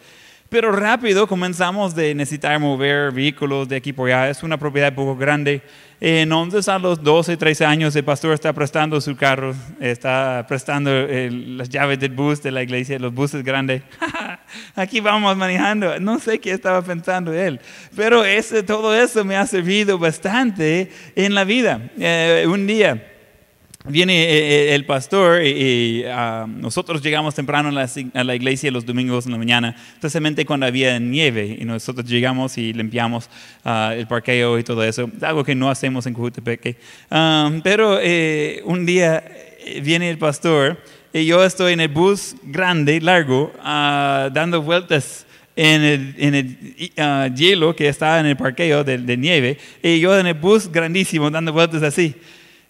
[0.54, 4.30] Pero rápido comenzamos de necesitar mover vehículos de aquí por allá.
[4.30, 5.62] Es una propiedad poco grande.
[6.00, 11.28] Entonces a los 12, 13 años el pastor está prestando su carro, está prestando eh,
[11.28, 13.82] las llaves del bus de la iglesia, los buses grandes.
[14.76, 15.98] Aquí vamos manejando.
[15.98, 17.58] No sé qué estaba pensando él,
[17.96, 21.90] pero ese, todo eso me ha servido bastante en la vida.
[21.98, 23.13] Eh, un día
[23.86, 29.26] viene eh, eh, el pastor y, ah, nosotros llegamos temprano a la, iglesia los domingos
[29.26, 33.28] en la mañana, especialmente cuando había nieve y nosotros llegamos y limpiamos
[33.64, 36.76] ah, el parqueo y todo eso, algo que no hacemos en Cojutepeque.
[37.10, 39.22] Ah, pero eh, un día
[39.82, 40.78] viene el pastor
[41.12, 47.76] y yo estoy en el bus grande, largo, dando vueltas en el, en el hielo
[47.76, 51.52] que está en el parqueo de, de nieve y yo en el bus grandísimo dando
[51.52, 52.14] vueltas así.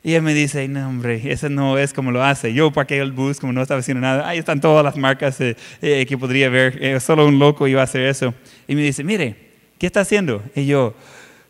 [0.06, 2.52] Y él me dice, no hombre, eso no es como lo hace.
[2.52, 4.28] Yo parqué el bus como no estaba haciendo nada.
[4.28, 6.76] Ahí están todas las marcas eh, eh, que podría ver.
[6.84, 8.34] Eh, solo un loco iba a hacer eso.
[8.68, 9.34] Y me dice, mire,
[9.78, 10.42] ¿qué está haciendo?
[10.54, 10.94] Y yo,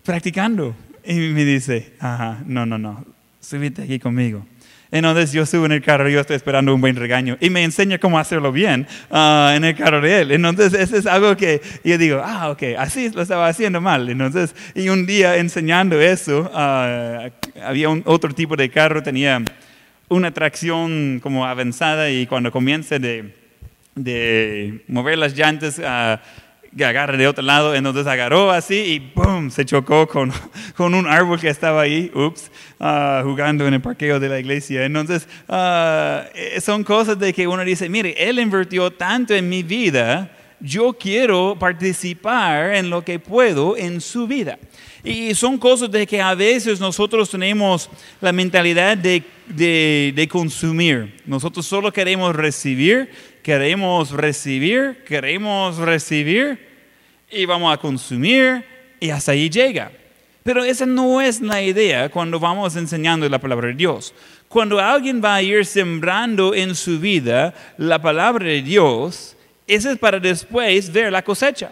[0.05, 0.77] practicando.
[1.05, 3.05] Y me dice, ajá, no, no, no,
[3.41, 4.47] subite aquí conmigo.
[4.95, 7.99] Entonces yo subo en el carro, yo estoy esperando un buen regaño y me enseña
[7.99, 10.31] cómo hacerlo bien ah, en el carro de él.
[10.31, 14.09] Entonces eso es algo que yo digo, ah, ok, así lo estaba haciendo mal.
[14.09, 17.29] Entonces, y un día enseñando eso, uh,
[17.61, 19.43] había un, otro tipo de carro, tenía
[20.09, 23.35] una tracción como avanzada y cuando comienza de,
[23.97, 26.21] de mover las llantas, uh,
[26.83, 29.51] agarra de otro lado, entonces agarró así y ¡pum!
[29.51, 30.33] se chocó con,
[30.77, 34.85] con un árbol que estaba ahí, ups, uh, jugando en el parqueo de la iglesia.
[34.85, 40.33] Entonces, uh, son cosas de que uno dice, mire, él invirtió tanto en mi vida,
[40.59, 44.59] yo quiero participar en lo que puedo en su vida.
[45.05, 47.91] Y son cosas de que a veces nosotros tenemos
[48.23, 51.21] la mentalidad de, de consumir.
[51.27, 53.11] Nosotros solo queremos recibir
[53.45, 56.59] queremos recibir, queremos recibir
[57.31, 58.65] y vamos a consumir
[58.99, 59.93] y hasta ahí llega.
[60.43, 64.15] Pero esa no es la idea cuando vamos enseñando la palabra de Dios.
[64.49, 69.99] Cuando alguien va a ir sembrando en su vida la palabra de Dios, eso es
[69.99, 71.71] para después ver la cosecha.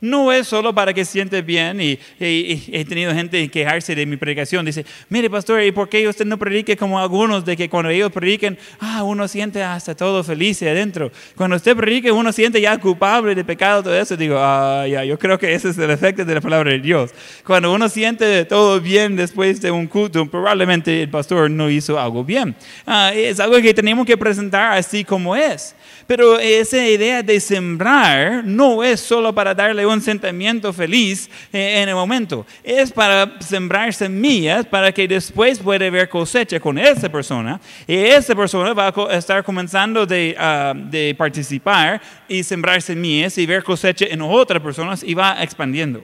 [0.00, 4.64] No es solo para que siente bien y, he tenido gente quejarse de mi predicación.
[4.64, 8.10] Dice, mire pastor, ¿y por qué usted no predique como algunos de que cuando ellos
[8.10, 11.12] prediquen, ah, uno siente hasta todo feliz adentro?
[11.36, 14.16] Cuando usted predique, uno siente ya culpable de pecado, todo eso.
[14.16, 17.10] Digo, ah, ya, yo creo que ese es el efecto de la palabra de Dios.
[17.44, 22.24] Cuando uno siente todo bien después de un culto, probablemente el pastor no hizo algo
[22.24, 22.54] bien.
[22.86, 25.74] Ah, es algo que tenemos que presentar así como es.
[26.10, 31.88] Pero esa idea de sembrar no es solo para darle un sentimiento feliz eh, en
[31.88, 37.60] el momento, es para sembrar semillas para que después pueda haber cosecha con esa persona
[37.86, 43.46] y esa persona va a estar comenzando de, ah, de participar y sembrar semillas y
[43.46, 46.02] ver cosecha en otras personas y va expandiendo.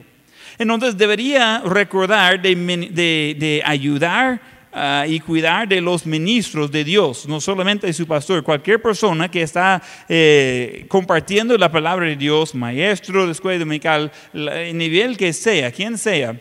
[0.57, 4.39] Entonces debería recordar de, de, de ayudar
[4.73, 9.31] Ah, y cuidar de los ministros de Dios, no solamente de su pastor, cualquier persona
[9.31, 15.31] que está eh, compartiendo la palabra de Dios, maestro de escuela dominical, el nivel que
[15.31, 16.39] sea, quien sea,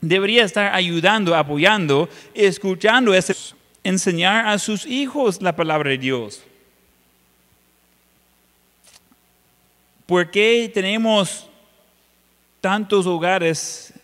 [0.00, 3.34] debería estar ayudando, apoyando, escuchando, ese,
[3.82, 6.42] enseñar a sus hijos la palabra de Dios.
[10.04, 11.48] ¿Por qué tenemos
[12.60, 13.94] tantos hogares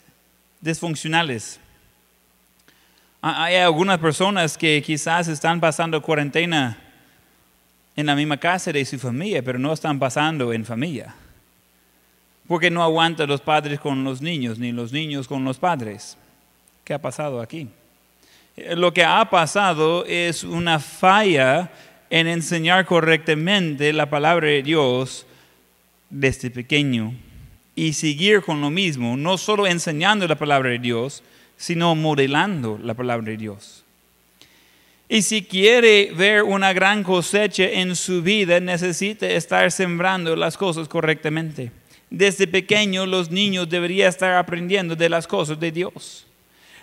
[0.62, 1.59] disfuncionales?
[3.22, 6.78] Hay algunas personas que quizás están pasando cuarentena
[7.94, 11.14] en la misma casa de su familia, pero no están pasando en familia.
[12.48, 16.16] Porque no aguantan los padres con los niños, ni los niños con los padres.
[16.82, 17.68] ¿Qué ha pasado aquí?
[18.74, 21.70] Lo que ha pasado es una falla
[22.08, 25.26] en enseñar correctamente la palabra de Dios
[26.08, 27.14] desde pequeño
[27.76, 31.22] y seguir con lo mismo, no solo enseñando la palabra de Dios,
[31.60, 33.84] sino modelando la palabra de Dios.
[35.10, 40.88] Y si quiere ver una gran cosecha en su vida, necesita estar sembrando las cosas
[40.88, 41.70] correctamente.
[42.08, 46.26] Desde pequeño los niños deberían estar aprendiendo de las cosas de Dios.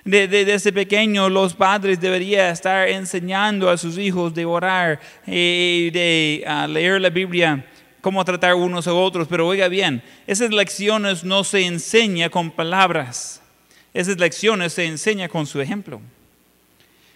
[0.06, 7.02] desde pequeño los padres deberían estar enseñando a sus hijos de orar y de leer
[7.02, 7.66] la Biblia,
[8.00, 9.28] cómo tratar unos a otros.
[9.28, 13.42] Pero oiga bien, esas lecciones no se enseñan con palabras
[14.00, 16.00] esas lecciones se enseña con su ejemplo.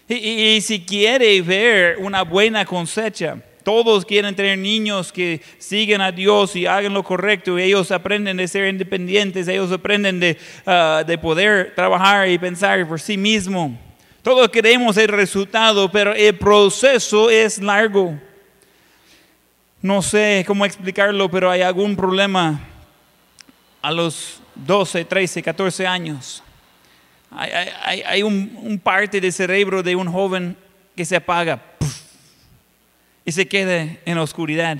[0.08, 6.56] Y, si quiere ver una buena cosecha, todos quieren tener niños que siguen a Dios
[6.56, 7.56] y hagan lo correcto.
[7.56, 13.00] Ellos aprenden de ser independientes, ellos aprenden de, ah, de poder trabajar y pensar por
[13.00, 13.70] sí mismos.
[14.22, 18.18] Todos queremos el resultado, pero el proceso es largo.
[19.80, 22.60] No sé cómo explicarlo, pero hay algún problema
[23.80, 26.42] a los 12, 13, 14 años,
[27.34, 27.50] hay,
[27.84, 30.56] hay, hay un, un, parte del cerebro de un joven
[30.96, 32.02] que se apaga puff,
[33.24, 34.78] y se queda en la oscuridad.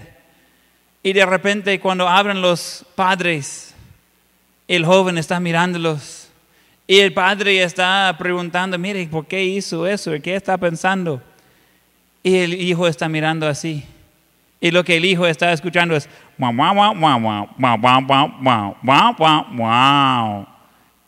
[1.03, 3.75] Y de repente cuando abren los padres,
[4.69, 6.29] el joven está mirándolos
[6.87, 10.13] y el padre está preguntando, mire, ¿por qué hizo eso?
[10.23, 11.23] ¿Qué está pensando?
[12.23, 13.85] Y el hijo está mirando así.
[14.61, 17.21] Y lo que el hijo está escuchando es wow, wow, wow, wow,
[17.59, 20.47] wow, wow, wow, wow, wow, wow, wow.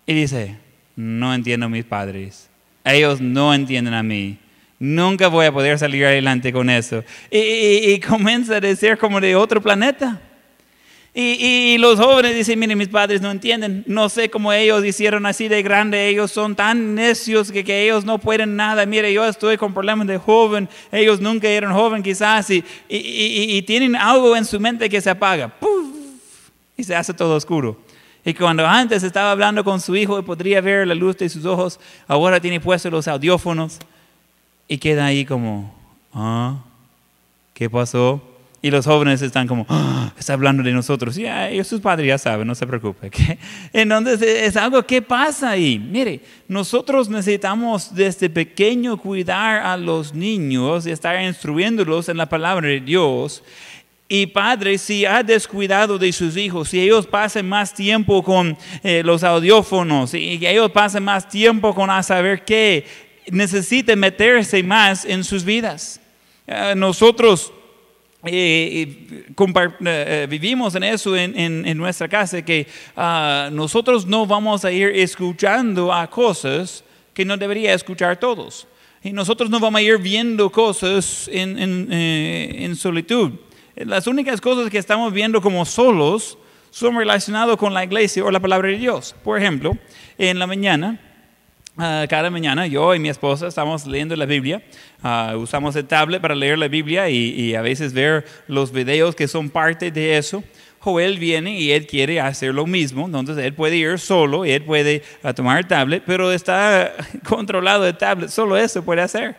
[0.07, 0.59] Y dice,
[0.97, 2.49] no entiendo a mis padres.
[2.85, 4.39] Ellos no entienden a mí.
[4.79, 7.03] Nunca voy a poder salir adelante con eso.
[7.31, 10.21] Y, y, comienza a ser como de otro planeta.
[11.17, 15.47] Y, los jóvenes dicen, miren, mis padres no entienden, no sé cómo ellos hicieron así
[15.47, 19.73] de grande, ellos son tan necios que, ellos no pueden nada, mire, yo estoy con
[19.73, 24.91] problemas de joven, ellos nunca eran joven quizás, y, y, tienen algo en su mente
[24.91, 25.87] que se apaga, ¡puf!
[26.77, 27.81] y se hace todo oscuro.
[28.25, 31.45] Y cuando antes estaba hablando con su hijo y podría ver la luz de sus
[31.45, 33.79] ojos, ahora tiene puestos los audiófonos
[34.67, 35.75] y queda ahí como,
[36.13, 36.57] ¿ah?
[37.53, 38.23] ¿Qué pasó?
[38.63, 41.19] Y los jóvenes están como, oh, está hablando de nosotros.
[41.19, 43.11] Y sus padres ya saben, no se preocupe.
[43.75, 45.79] Entonces es algo que pasa ahí.
[45.79, 52.69] Mire, nosotros necesitamos desde pequeño cuidar a los niños y estar instruyéndolos en la palabra
[52.69, 53.43] de Dios.
[54.09, 59.03] Y padre, si ha descuidado de sus hijos, si ellos pasan más tiempo con eh,
[59.05, 62.87] los audiófonos y ellos pasan más tiempo con a saber qué,
[63.31, 66.01] necesita meterse más en sus vidas.
[66.47, 67.51] Uh, nosotros
[68.27, 68.87] eh,
[69.37, 74.73] eh, vivimos en eso en, en, en nuestra casa, que uh, nosotros no vamos a
[74.73, 78.67] ir escuchando a cosas que no debería escuchar todos.
[79.03, 83.33] Y nosotros no vamos a ir viendo cosas en, eh, en solitud.
[83.77, 86.39] Las únicas cosas que estamos viendo como solos
[86.71, 89.15] son relacionadas con la iglesia o la palabra de Dios.
[89.25, 89.77] Por ejemplo,
[90.19, 91.01] en la mañana
[91.77, 94.63] Uh, cada mañana yo y mi esposa estamos leyendo la Biblia.
[95.03, 99.27] Uh, usamos el tablet para leer la Biblia y, a veces ver los videos que
[99.27, 100.45] son parte de eso.
[100.79, 105.03] Joel viene y él quiere hacer lo mismo, entonces él puede ir solo él puede
[105.25, 106.95] uh, tomar el tablet, pero está
[107.29, 109.35] controlado el tablet, solo eso puede hacer.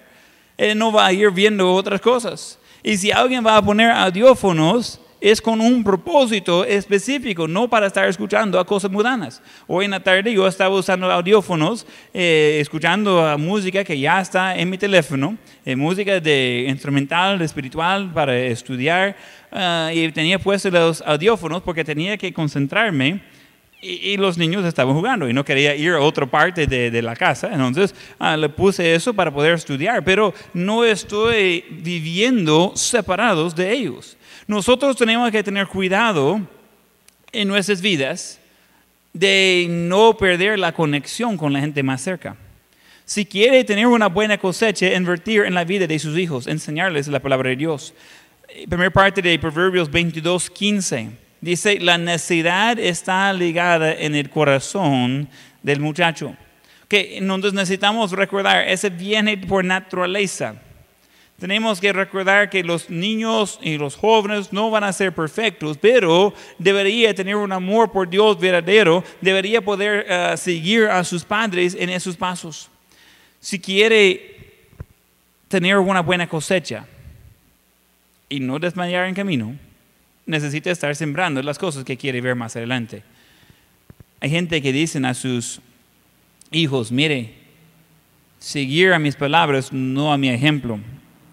[0.57, 2.59] Él no va a ir viendo otras cosas.
[2.87, 8.07] Y si alguien va a poner audiófonos, es con un propósito específico, no para estar
[8.07, 9.41] escuchando a cosas mudanas.
[9.65, 14.69] Hoy en la tarde yo estaba usando audiófonos, eh, escuchando música que ya está en
[14.69, 19.15] mi teléfono, eh, música de instrumental, de espiritual para estudiar,
[19.51, 23.19] uh, y tenía puestos los audiófonos porque tenía que concentrarme.
[23.87, 27.01] Y, y, los niños estaban jugando y no quería ir a otra parte de, de
[27.03, 27.51] la casa.
[27.53, 34.17] Entonces uh, le puse eso para poder estudiar, pero no estoy viviendo separados de ellos.
[34.47, 36.41] Nosotros tenemos que tener cuidado
[37.31, 38.39] en nuestras vidas
[39.13, 42.35] de no perder la conexión con la gente más cerca.
[43.05, 47.19] Si quiere tener una buena cosecha, invertir en la vida de sus hijos, enseñarles la
[47.19, 47.93] palabra de Dios.
[48.67, 51.24] Primera parte de Proverbios 22, 15.
[51.45, 55.29] Dice, la necesidad está ligada en el corazón
[55.61, 56.35] del muchacho.
[56.87, 60.55] Que entonces necesitamos recordar, ese viene por naturaleza.
[61.37, 66.33] Tenemos que recordar que los niños y los jóvenes no van a ser perfectos, pero
[66.57, 71.91] debería tener un amor por Dios verdadero, debería poder uh, seguir a sus padres en
[71.91, 72.71] esos pasos.
[73.39, 74.35] Si quiere
[75.47, 76.87] tener una buena cosecha
[78.29, 79.55] y no desmayar en camino,
[80.25, 83.03] necesita estar sembrando las cosas que quiere ver más adelante.
[84.19, 85.61] Hay gente que dicen a sus
[86.51, 87.33] hijos, mire,
[88.39, 90.79] seguir a mis palabras, no a mi ejemplo.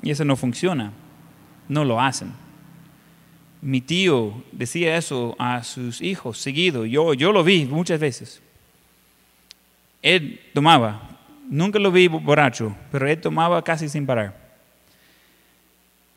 [0.03, 0.93] Y eso no funciona.
[1.69, 2.33] No lo hacen.
[3.61, 6.85] Mi tío decía eso a sus hijos seguido.
[6.85, 8.43] Yo, yo lo vi muchas veces.
[10.03, 11.09] Él tomaba.
[11.49, 14.42] Nunca lo vi borracho, pero él tomaba casi sin parar.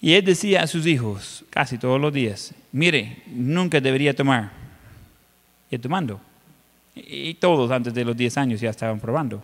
[0.06, 4.52] Y él decía a sus hijos casi todos los días, mire, nunca debería tomar.
[5.72, 6.22] Y tomando.
[6.94, 9.44] Y todos antes de los 10 años ya estaban probando.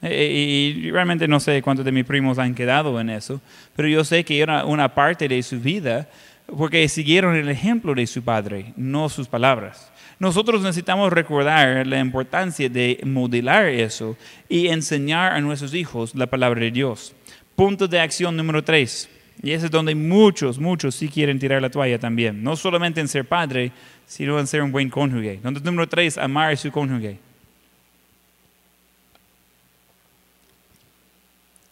[0.00, 3.38] Eh, y realmente no sé cuántos de mis primos han quedado en eso,
[3.76, 6.08] pero yo sé que era una parte de su vida
[6.46, 9.92] porque siguieron el ejemplo de su padre, no sus palabras.
[10.18, 14.16] Nosotros necesitamos recordar la importancia de modelar eso
[14.48, 17.12] y enseñar a nuestros hijos la palabra de Dios.
[17.54, 19.10] Punto de acción número tres.
[19.42, 22.42] Y ese es donde muchos, muchos sí quieren tirar la toalla también.
[22.42, 23.72] No solamente en ser padre,
[24.06, 25.34] sino en ser un buen cónyuge.
[25.34, 27.18] Entonces, número tres, amar a su cónyuge.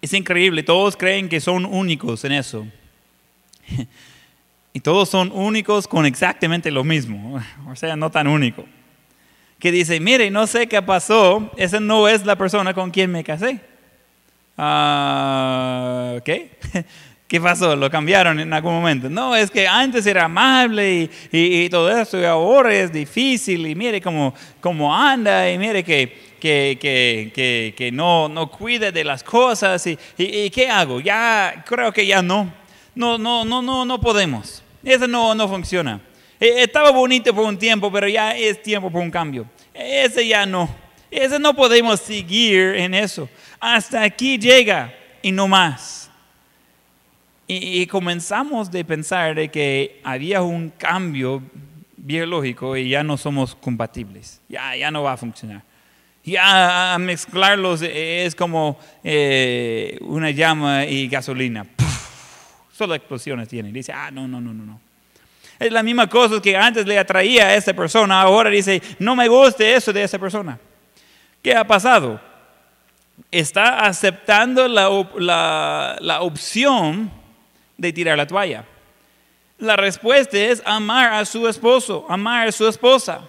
[0.02, 2.66] Es increíble, todos creen que son únicos en eso.
[4.72, 8.64] Y todos son únicos con exactamente lo mismo, o sea, no tan único.
[9.58, 13.24] que dice, mire, no sé qué pasó, esa no es la persona con quien me
[13.24, 13.60] casé.
[14.56, 16.52] Ah, ¿Qué?
[17.30, 17.76] ¿Qué pasó?
[17.76, 19.08] ¿Lo cambiaron en algún momento?
[19.08, 24.00] No, es que antes era amable y, todo eso, y ahora es difícil, y mire
[24.00, 26.76] cómo, cómo anda, y mire que, que,
[27.32, 30.98] que, que no, no cuida de las cosas, y, y, ¿qué hago?
[30.98, 32.52] Ya creo que ya no.
[32.96, 34.64] No, no, no, no, no podemos.
[34.82, 36.00] Eso no, no funciona.
[36.40, 39.46] E, estaba bonito por un tiempo, pero ya es tiempo por un cambio.
[39.72, 40.68] Ese ya no.
[41.08, 43.28] Ese no podemos seguir en eso.
[43.60, 46.09] Hasta aquí llega y no más.
[47.52, 51.42] Y, comenzamos de pensar de que había un cambio
[51.96, 54.40] biológico y ya no somos compatibles.
[54.48, 55.64] Ya, ya no va a funcionar.
[56.22, 61.66] Ya mezclarlos es como eh, una llama y gasolina.
[62.72, 63.72] Solo explosiones tiene.
[63.72, 64.80] Dice, ah, no, no, no, no, no.
[65.58, 69.26] Es la misma cosa que antes le atraía a esa persona, ahora dice, no me
[69.26, 70.56] guste eso de esa persona.
[71.42, 72.20] ¿Qué ha pasado?
[73.32, 77.18] Está aceptando la, la opción
[77.80, 78.64] de tirar la toalla.
[79.58, 83.22] La respuesta es amar a su esposo, amar a su esposa.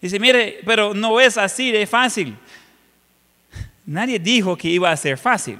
[0.00, 2.36] Dice, mire, pero no es así de fácil.
[3.84, 5.58] Nadie dijo que iba a ser fácil.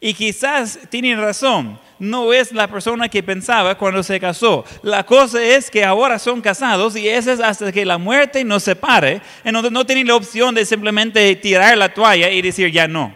[0.00, 4.64] Y quizás tienen razón, no es la persona que pensaba cuando se casó.
[4.82, 8.64] La cosa es que ahora son casados y eso es hasta que la muerte nos
[8.64, 12.88] separe, en donde no tienen la opción de simplemente tirar la toalla y decir ya
[12.88, 13.14] no.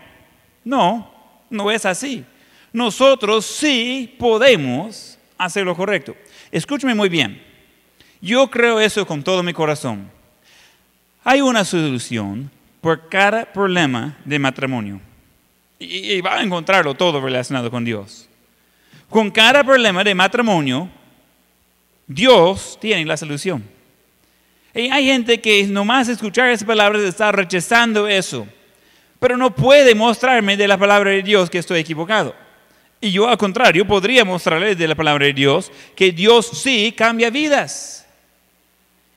[0.63, 1.11] No,
[1.49, 2.25] no es así
[2.77, 6.15] nosotros sí podemos hacer lo correcto.
[6.53, 7.43] Escúchame muy bien.
[8.21, 10.11] Yo creo eso con todo mi corazón.
[11.25, 12.51] Hay una solución
[12.83, 15.01] por cada problema de matrimonio.
[15.79, 18.29] Y, va a encontrarlo todo relacionado con Dios.
[19.09, 20.91] Con cada problema de matrimonio,
[22.07, 23.65] Dios tiene la solución.
[24.75, 28.47] Y hay gente que nomás escuchar esas palabras está rechazando eso.
[29.19, 32.45] Pero no puede mostrarme de la palabra de Dios que estoy equivocado.
[33.11, 38.07] Yo al contrario podría mostrarles de la palabra de Dios que Dios sí cambia vidas.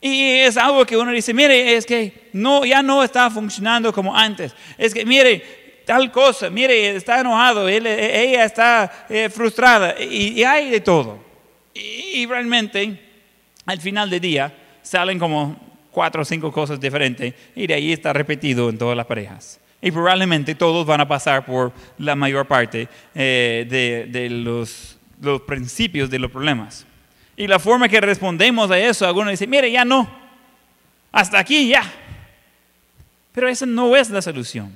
[0.02, 4.16] Y es algo que uno dice, mire, es que no, ya no está funcionando como
[4.16, 4.54] antes.
[4.78, 10.80] Es que, mire, tal cosa, mire, está enojado, ella está eh, frustrada y, hay de
[10.80, 11.20] todo.
[11.74, 12.98] Y, y, realmente,
[13.66, 15.58] al final del día, salen como
[15.92, 19.60] cuatro o cinco cosas diferentes y de ahí está repetido en todas las parejas.
[19.82, 23.66] Y probablemente todos van a pasar por la mayor parte eh,
[24.10, 24.98] de, los,
[25.48, 26.86] principios de los problemas.
[27.38, 30.10] Y la forma que respondemos a eso, algunos dicen, mire, ya no,
[31.12, 31.84] hasta aquí ya.
[33.32, 34.76] Pero esa no es la solución.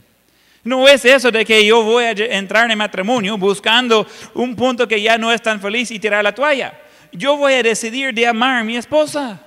[0.64, 5.01] No es eso de que yo voy a entrar en matrimonio buscando un punto que
[5.01, 6.80] ya no es tan feliz y tirar la toalla.
[7.12, 9.41] Yo voy a decidir de amar a mi esposa.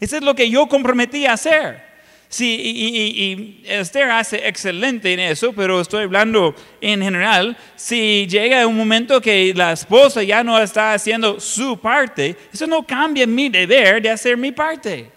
[0.00, 1.86] Eso es lo que yo comprometí a hacer.
[2.28, 7.56] Sí, y, Esther hace excelente en eso, pero estoy hablando en general.
[7.76, 12.82] Si llega un momento que la esposa ya no está haciendo su parte, eso no
[12.84, 15.10] cambia mi deber de hacer mi parte.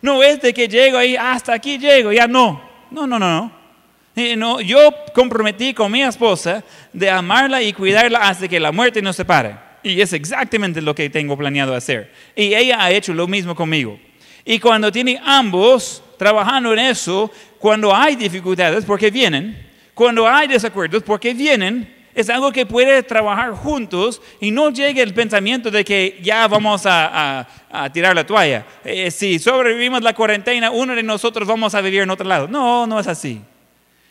[0.00, 2.62] No es de que llego ahí, hasta aquí llego, ya no.
[2.90, 4.36] No, no, no, no.
[4.36, 9.16] no yo comprometí con mi esposa de amarla y cuidarla hasta que la muerte nos
[9.16, 9.56] separe.
[9.82, 12.10] Y es exactamente lo que tengo planeado hacer.
[12.34, 13.98] Y ella ha hecho lo mismo conmigo.
[14.44, 19.56] Y cuando tiene ambos trabajando en eso, cuando hay dificultades, porque vienen,
[19.94, 25.12] cuando hay desacuerdos, porque vienen, es algo que puede trabajar juntos y no llegue el
[25.12, 27.46] pensamiento de que ya vamos a,
[27.92, 28.64] tirar la toalla.
[28.84, 32.46] Eh, si sobrevivimos la cuarentena, uno de nosotros vamos a vivir en otro lado.
[32.46, 33.40] No, no es así.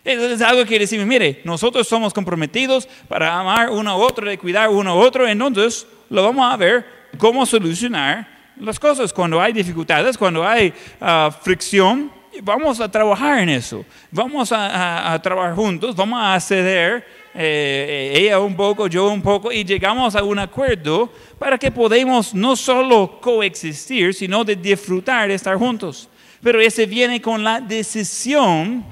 [0.04, 4.68] Es, algo que decimos, mire, nosotros somos comprometidos para amar uno a otro, de cuidar
[4.68, 6.86] uno a otro, entonces lo vamos a ver
[7.18, 13.50] cómo solucionar las cosas, cuando hay dificultades, cuando hay ah, fricción, vamos a trabajar en
[13.50, 13.86] eso.
[14.12, 19.64] Vamos a, trabajar juntos, vamos a ceder, eh, ella un poco, yo un poco, y
[19.64, 26.10] llegamos a un acuerdo para que podamos no solo coexistir, sino disfrutar de estar juntos.
[26.42, 28.84] Pero ese viene con la decisión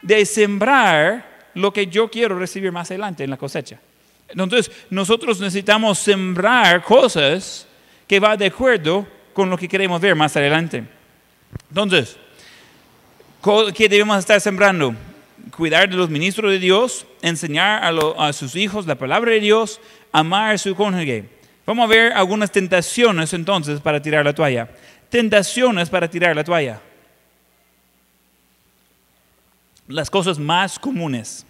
[0.00, 3.80] de sembrar lo que yo quiero recibir más adelante en la cosecha.
[4.28, 7.66] Entonces, nosotros necesitamos sembrar cosas
[8.06, 10.84] que va de acuerdo con lo que queremos ver más adelante.
[11.68, 12.16] Entonces,
[13.74, 14.94] ¿qué debemos estar sembrando?
[15.56, 17.82] Cuidar de los ministros de Dios, enseñar
[18.18, 19.80] a, sus hijos la palabra de Dios,
[20.12, 21.28] amar a su cónyuge.
[21.66, 24.68] Vamos a ver algunas tentaciones entonces para tirar la toalla.
[25.08, 26.80] Tentaciones para tirar la toalla.
[29.88, 31.46] Las cosas más comunes.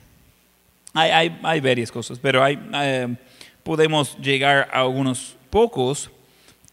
[0.93, 3.17] Hay, varias cosas, pero eh,
[3.65, 6.11] podemos llegar a algunos pocos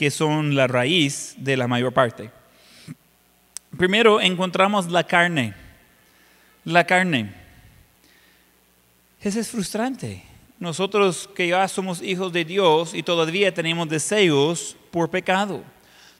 [0.01, 2.31] que son la raíz de la mayor parte.
[3.77, 5.53] Primero encontramos la carne.
[6.65, 7.31] La carne.
[9.21, 10.23] Eso es frustrante.
[10.57, 15.63] Nosotros que ya somos hijos de Dios y todavía tenemos deseos por pecado.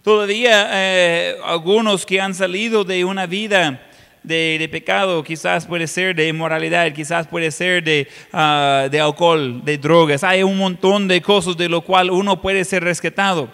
[0.04, 3.82] Todavía eh, algunos que han salido de una vida
[4.22, 10.24] de, pecado, quizás puede ser de inmoralidad, quizás puede ser ah, de alcohol, de drogas.
[10.24, 13.50] Hay un montón de cosas de lo cual uno puede ser rescatado.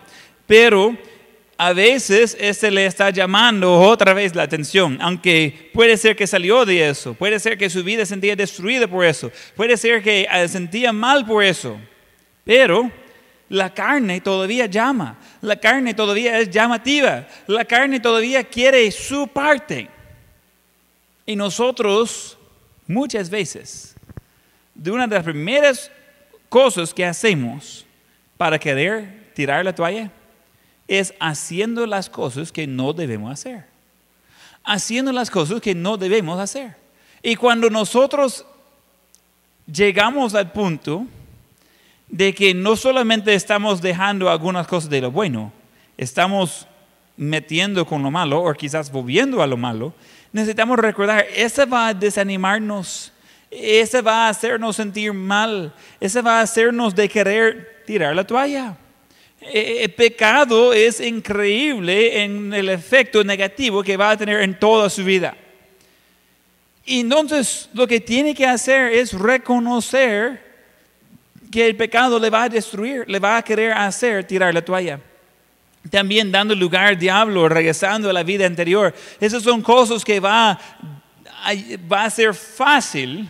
[0.48, 0.98] Pero
[1.58, 6.66] a veces este le está llamando otra vez la atención, aunque puede ser que salió
[6.66, 10.28] de eso, puede ser que su vida se sentía destruida por eso, puede ser que
[10.32, 11.78] eh, sentía mal por eso,
[12.44, 12.92] pero
[13.50, 19.90] la carne todavía llama, la carne todavía es llamativa, la carne todavía quiere su parte.
[21.26, 22.38] Y nosotros
[22.88, 23.96] muchas veces,
[24.76, 25.92] de una de las primeras
[26.50, 27.86] cosas que hacemos
[28.38, 30.12] para querer tirar la toalla,
[30.88, 33.66] es haciendo las cosas que no debemos hacer.
[34.64, 36.76] Haciendo las cosas que no debemos hacer.
[37.22, 38.46] Y cuando nosotros
[39.72, 41.06] llegamos al punto
[42.08, 45.52] de que no solamente estamos dejando algunas cosas de lo bueno,
[45.98, 46.68] estamos
[47.18, 49.94] metiendo con lo malo o quizás volviendo a lo malo,
[50.32, 53.12] necesitamos recordar, eso va a desanimarnos,
[53.50, 58.78] eso va a hacernos sentir mal, eso va a hacernos de querer tirar la toalla.
[59.40, 64.58] El eh, eh, pecado es increíble en el efecto negativo que va a tener en
[64.58, 65.36] toda su vida.
[66.86, 70.44] Y entonces lo que tiene que hacer es reconocer
[71.52, 75.00] que el pecado le va a destruir, le va a querer hacer tirar la toalla.
[75.92, 78.94] También dando lugar al diablo, regresando a la vida anterior.
[79.20, 80.60] Esas son cosas que va,
[81.92, 83.30] va a ser fácil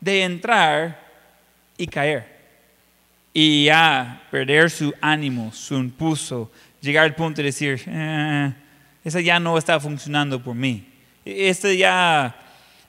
[0.00, 1.00] de entrar
[1.78, 2.31] y caer
[3.32, 8.52] y ya perder su ánimo, su impulso, llegar al punto de decir, eh,
[9.04, 10.86] eso ya no está funcionando por mí.
[11.24, 12.34] Este ya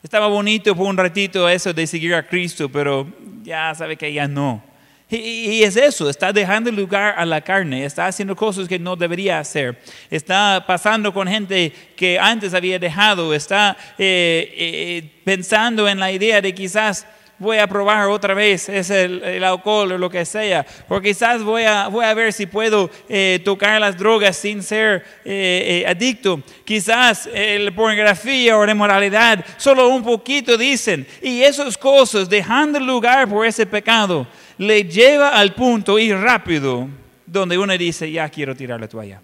[0.01, 3.07] estaba bonito por un ratito eso de seguir a Cristo, pero
[3.43, 4.61] ya sabe que ya no.
[5.09, 9.37] Y, es eso, está dejando lugar a la carne, está haciendo cosas que no debería
[9.37, 9.79] hacer,
[10.09, 16.41] está pasando con gente que antes había dejado, está eh, eh, pensando en la idea
[16.41, 17.05] de quizás
[17.39, 21.63] voy a probar otra vez es el, alcohol o lo que sea, o quizás voy
[21.63, 26.41] a, voy a ver si puedo eh, tocar las drogas sin ser eh, eh, adicto,
[26.63, 33.27] quizás la pornografía o la inmoralidad, solo un poquito dicen, y esas cosas, dejando lugar
[33.27, 34.27] por ese pecado,
[34.57, 36.87] le lleva al punto y rápido
[37.25, 39.21] donde uno dice, ya quiero tirar la toalla.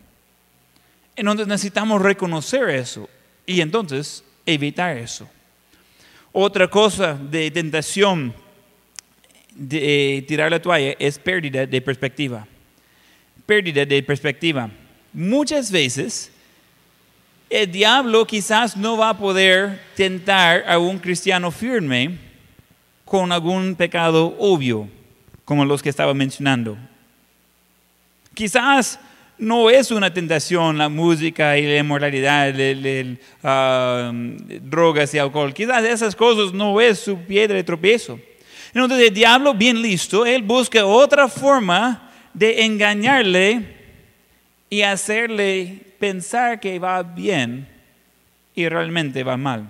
[1.15, 3.09] Entonces necesitamos reconocer eso
[3.45, 5.29] y entonces evitar eso.
[6.31, 8.33] Otra cosa de tentación
[9.55, 12.47] de eh, tirar la toalla es pérdida de perspectiva.
[13.45, 14.69] Pérdida de perspectiva.
[15.11, 16.31] Muchas veces
[17.49, 22.17] el diablo quizás no va a poder tentar a un cristiano firme
[23.05, 24.87] con algún pecado obvio,
[25.45, 26.77] como los que estaba mencionando.
[28.35, 28.99] Quizás
[29.39, 32.53] no es una tentación la música y la inmoralidad,
[33.43, 35.53] ah, drogas y alcohol.
[35.53, 38.19] Quizás esas cosas no es su piedra de tropiezo.
[38.73, 43.77] Entonces el diablo, bien listo, él busca otra forma de engañarle
[44.69, 47.67] y hacerle pensar que va bien
[48.53, 49.69] y realmente va mal.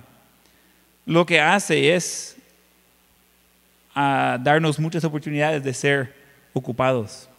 [1.06, 2.36] Lo que hace es
[3.94, 6.14] ah, darnos muchas oportunidades de ser
[6.54, 7.30] ocupados.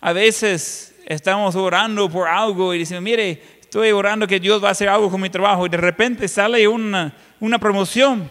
[0.00, 4.72] A veces estamos orando por algo y decimos, mire, estoy orando que Dios va a
[4.72, 8.30] hacer algo con mi trabajo y de repente sale una, una promoción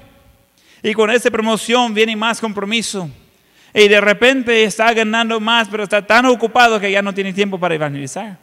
[0.84, 3.10] y con esa promoción viene más compromiso
[3.74, 7.58] y de repente está ganando más, pero está tan ocupado que ya no tiene tiempo
[7.60, 8.38] para evangelizar.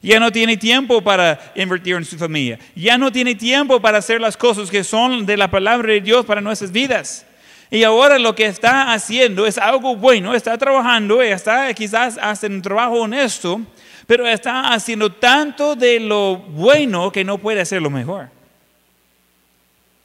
[0.00, 2.58] Ya no tiene tiempo para invertir en su familia.
[2.74, 6.26] Ya no tiene tiempo para hacer las cosas que son de la palabra de Dios
[6.26, 7.26] para nuestras vidas.
[7.74, 12.62] Y ahora lo que está haciendo es algo bueno, está trabajando, está quizás haciendo un
[12.62, 13.60] trabajo honesto,
[14.06, 18.28] pero está haciendo tanto de lo bueno que no puede hacer lo mejor.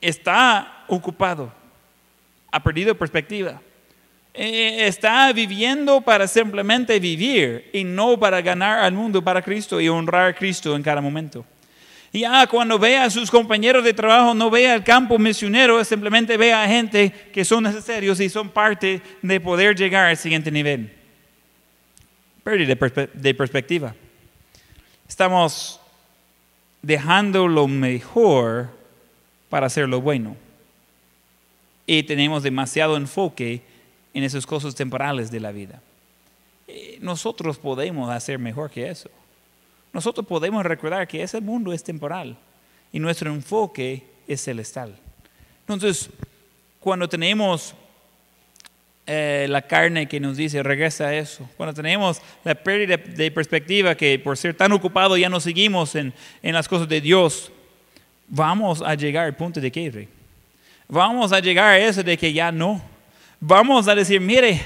[0.02, 1.54] Está ocupado,
[2.52, 3.62] ha perdido perspectiva.
[4.34, 9.88] Eh, está viviendo para simplemente vivir y no para ganar al mundo para Cristo y
[9.90, 11.46] honrar a Cristo en cada momento.
[12.12, 16.38] Y ya cuando vea a sus compañeros de trabajo, no vea el campo misionero, simplemente
[16.38, 20.92] vea a gente que son necesarios y son parte de poder llegar al siguiente nivel.
[22.44, 22.76] Pérdida
[23.14, 23.94] de perspectiva.
[25.08, 25.80] Estamos
[26.82, 28.70] dejando lo mejor
[29.50, 30.36] para hacer lo bueno.
[31.86, 33.62] Y tenemos demasiado enfoque
[34.14, 35.82] en esas cosas temporales de la vida.
[36.68, 39.10] Eh, nosotros podemos hacer mejor que eso.
[39.94, 42.38] Nosotros podemos recordar que ese mundo es temporal
[42.92, 44.96] y nuestro enfoque es celestial.
[45.62, 46.10] Entonces,
[46.80, 47.76] cuando tenemos
[49.06, 53.96] eh, la carne que nos dice regresa a eso, cuando tenemos la pérdida de perspectiva
[53.96, 56.14] que por ser tan ocupado ya no seguimos en,
[56.44, 57.52] en las cosas de Dios,
[58.28, 60.08] vamos a llegar al punto de quiebre.
[60.88, 62.82] Vamos a llegar a eso de que ya no.
[63.40, 64.62] Vamos a decir, mire,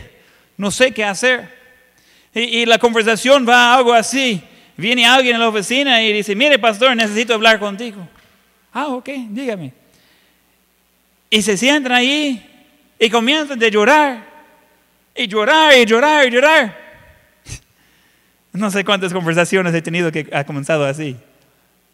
[0.57, 1.49] no sé qué hacer.
[2.33, 4.41] Y, y la conversación va algo así.
[4.75, 8.07] Viene alguien a la oficina y dice, mire pastor, necesito hablar contigo.
[8.71, 9.71] Ah, ok, dígame.
[11.29, 12.43] Y se sientan ahí
[12.99, 14.33] y comienzan a llorar.
[15.15, 16.83] Y llorar, y llorar, y llorar.
[18.51, 21.17] No sé cuántas conversaciones he tenido que ha comenzado así.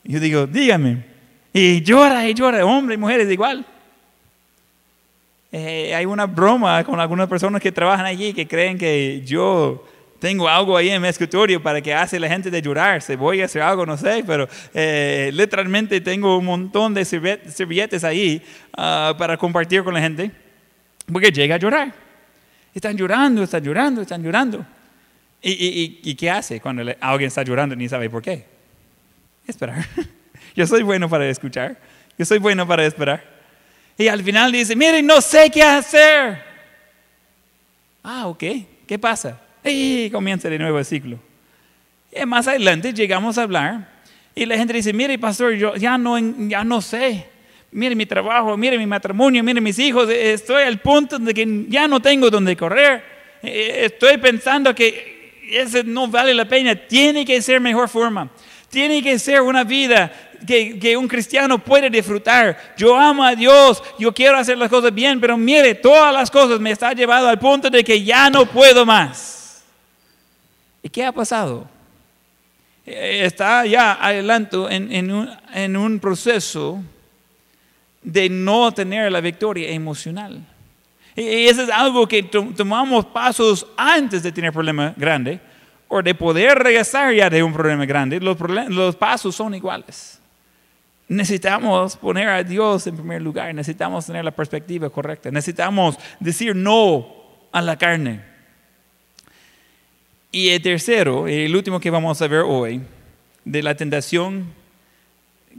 [0.04, 1.06] Yo digo, dígame.
[1.54, 3.66] Y llora, y llora, hombres y mujeres igual.
[5.52, 9.86] Eh, hay una broma con algunas personas que trabajan allí que creen que yo
[10.20, 13.01] tengo algo ahí en mi escritorio para que hace la gente de llorar.
[13.01, 18.03] Si voy a hacer algo, no sé, pero eh, literalmente tengo un montón de servilletes
[18.03, 18.43] ahí
[18.78, 20.32] uh, para compartir con la gente,
[21.11, 21.93] porque llega a llorar.
[22.74, 24.65] Están llorando, están llorando, están llorando.
[25.41, 28.45] ¿Y, y, y qué hace cuando alguien está llorando y ni sabe por qué?
[29.47, 29.86] Esperar.
[30.55, 31.78] Yo soy bueno para escuchar.
[32.17, 33.24] Yo soy bueno para esperar.
[33.97, 36.43] Y al final dice, miren, no sé qué hacer.
[38.03, 38.43] Ah, ok.
[38.86, 39.39] ¿Qué pasa?
[39.64, 41.20] Y comienza de nuevo el ciclo.
[42.12, 43.99] Y más adelante llegamos a hablar
[44.36, 47.26] y la gente dice, mire pastor, yo ya no, ya no sé.
[47.72, 50.10] Mire mi trabajo, mire mi matrimonio, mire mis hijos.
[50.10, 53.03] Estoy al punto de que ya no tengo donde correr.
[53.43, 56.74] Eh, estoy pensando que ese no vale la pena.
[56.76, 58.30] Tiene que ser mejor forma.
[58.70, 60.12] Tiene que ser una vida
[60.47, 62.76] que, que, un cristiano puede disfrutar.
[62.78, 66.60] Yo amo a Dios, yo quiero hacer las cosas bien, pero mire, todas las cosas
[66.60, 69.39] me están llevando al punto de que ya no puedo más.
[70.82, 71.68] ¿Y qué ha pasado?
[72.86, 76.82] Eh, está ya adelante en, un, en un proceso
[78.02, 80.42] de no tener la victoria emocional.
[81.16, 85.40] Y eso es algo que tomamos pasos antes de tener problema grande
[85.88, 88.20] o de poder regresar ya de un problema grande.
[88.20, 88.38] Los,
[88.70, 90.20] los pasos son iguales.
[91.10, 97.08] Necesitamos poner a Dios en primer lugar, necesitamos tener la perspectiva correcta, necesitamos decir no
[97.52, 98.29] a la carne.
[100.32, 102.82] Y el tercero, el último que vamos a ver hoy,
[103.46, 104.54] de la tentación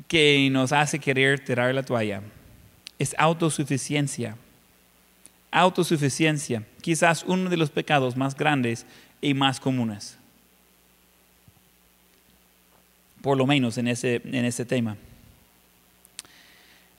[0.06, 2.22] que nos hace querer tirar la toalla,
[2.98, 4.36] es autosuficiencia.
[5.50, 8.86] Autosuficiencia, quizás uno de los pecados más grandes
[9.20, 10.16] y más comunes.
[13.22, 14.96] Por lo menos en ese, en ese tema.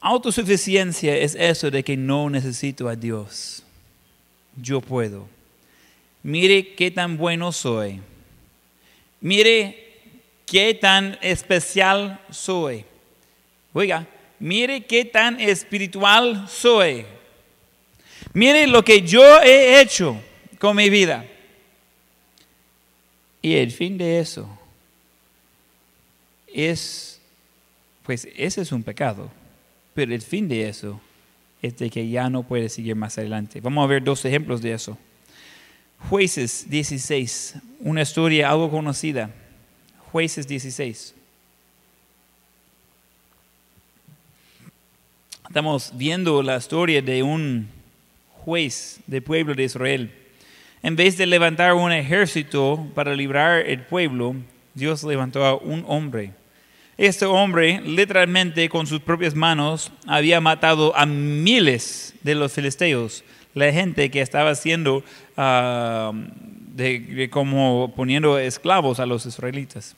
[0.02, 3.64] Autosuficiencia es eso de que no necesito a Dios.
[4.58, 5.30] Yo puedo
[6.24, 8.00] mire qué tan bueno soy,
[9.20, 9.92] mire
[10.46, 12.86] qué tan especial soy.
[13.74, 14.06] Oiga,
[14.40, 17.06] mire qué tan espiritual soy.
[18.34, 20.20] Mire lo que yo he hecho
[20.60, 21.26] con mi vida.
[23.42, 24.48] Y el fin de eso
[26.48, 27.20] es,
[28.04, 29.32] pues ese es un pecado,
[29.94, 31.00] pero el fin de eso
[31.62, 33.62] es de que ya no puede seguir más adelante.
[33.62, 34.98] Vamos a ver dos ejemplos de eso.
[36.10, 39.30] Jueces 16, una historia algo conocida.
[40.12, 41.16] Jueces 16.
[45.48, 47.70] Estamos viendo la historia de un
[48.44, 50.12] juez del pueblo de Israel.
[50.84, 54.36] En vez de levantar un ejército para librar el pueblo,
[54.74, 56.32] Dios levantó a un hombre.
[56.98, 63.24] Este hombre, literalmente con sus propias manos, había matado a miles de los filisteos
[63.54, 65.04] la gente que estaba haciendo
[65.38, 69.96] ah, de, como poniendo esclavos a los israelitas.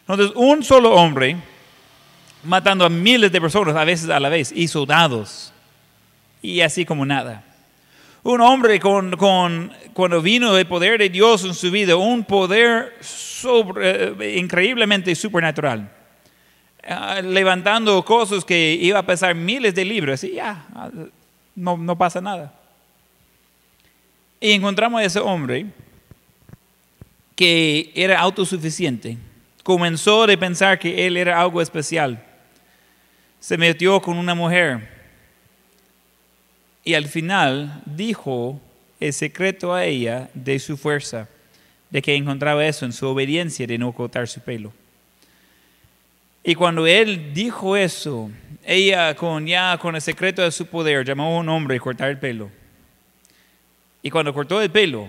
[0.00, 1.36] Entonces, un solo hombre
[2.44, 5.52] matando a miles de personas, a veces a la vez, y soldados,
[6.40, 7.44] y así como nada.
[8.24, 12.96] Un hombre con, con, cuando vino el poder de Dios en su vida, un poder
[13.00, 15.90] sobre, increíblemente supernatural,
[16.88, 20.66] ah, levantando cosas que iba a pesar miles de libras, y ya,
[21.54, 22.61] no, no pasa nada.
[24.42, 25.66] Y encontramos a ese hombre
[27.36, 29.16] que era autosuficiente.
[29.62, 32.20] Comenzó a pensar que él era algo especial.
[33.38, 34.88] Se metió con una mujer.
[36.82, 38.60] Y al final dijo
[38.98, 41.28] el secreto a ella de su fuerza,
[41.90, 44.72] de que encontraba eso en su obediencia de no cortar su pelo.
[46.42, 48.28] Y cuando él dijo eso,
[48.64, 52.10] ella con ya con el secreto de su poder llamó a un hombre a cortar
[52.10, 52.50] el pelo.
[54.02, 55.06] Y cuando cortó el pelo,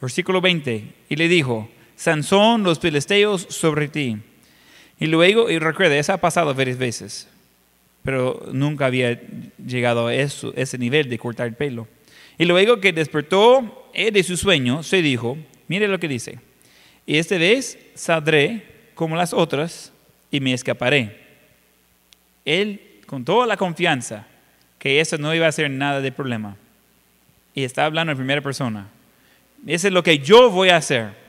[0.00, 4.18] versículo 20, y le dijo, Sansón, los filisteos sobre ti.
[4.98, 7.28] Y luego, y recuerda, eso ha pasado varias veces,
[8.02, 9.20] pero nunca había
[9.64, 11.86] llegado a eso, ese nivel de cortar el pelo.
[12.38, 16.40] Y luego que despertó de su sueño, se dijo, mire lo que dice,
[17.06, 18.64] y esta vez saldré
[18.94, 19.92] como las otras
[20.30, 21.16] y me escaparé.
[22.44, 24.26] Él, con toda la confianza,
[24.78, 26.56] que eso no iba a ser nada de problema.
[27.54, 28.88] Y está hablando en primera persona.
[29.66, 31.24] Eso es lo que yo voy a hacer.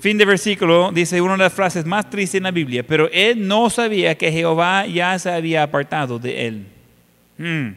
[0.00, 3.46] Fin de versículo, dice una de las frases más tristes en la Biblia, pero él
[3.46, 6.66] no sabía que Jehová ya se había apartado de él.
[7.38, 7.68] Hmm.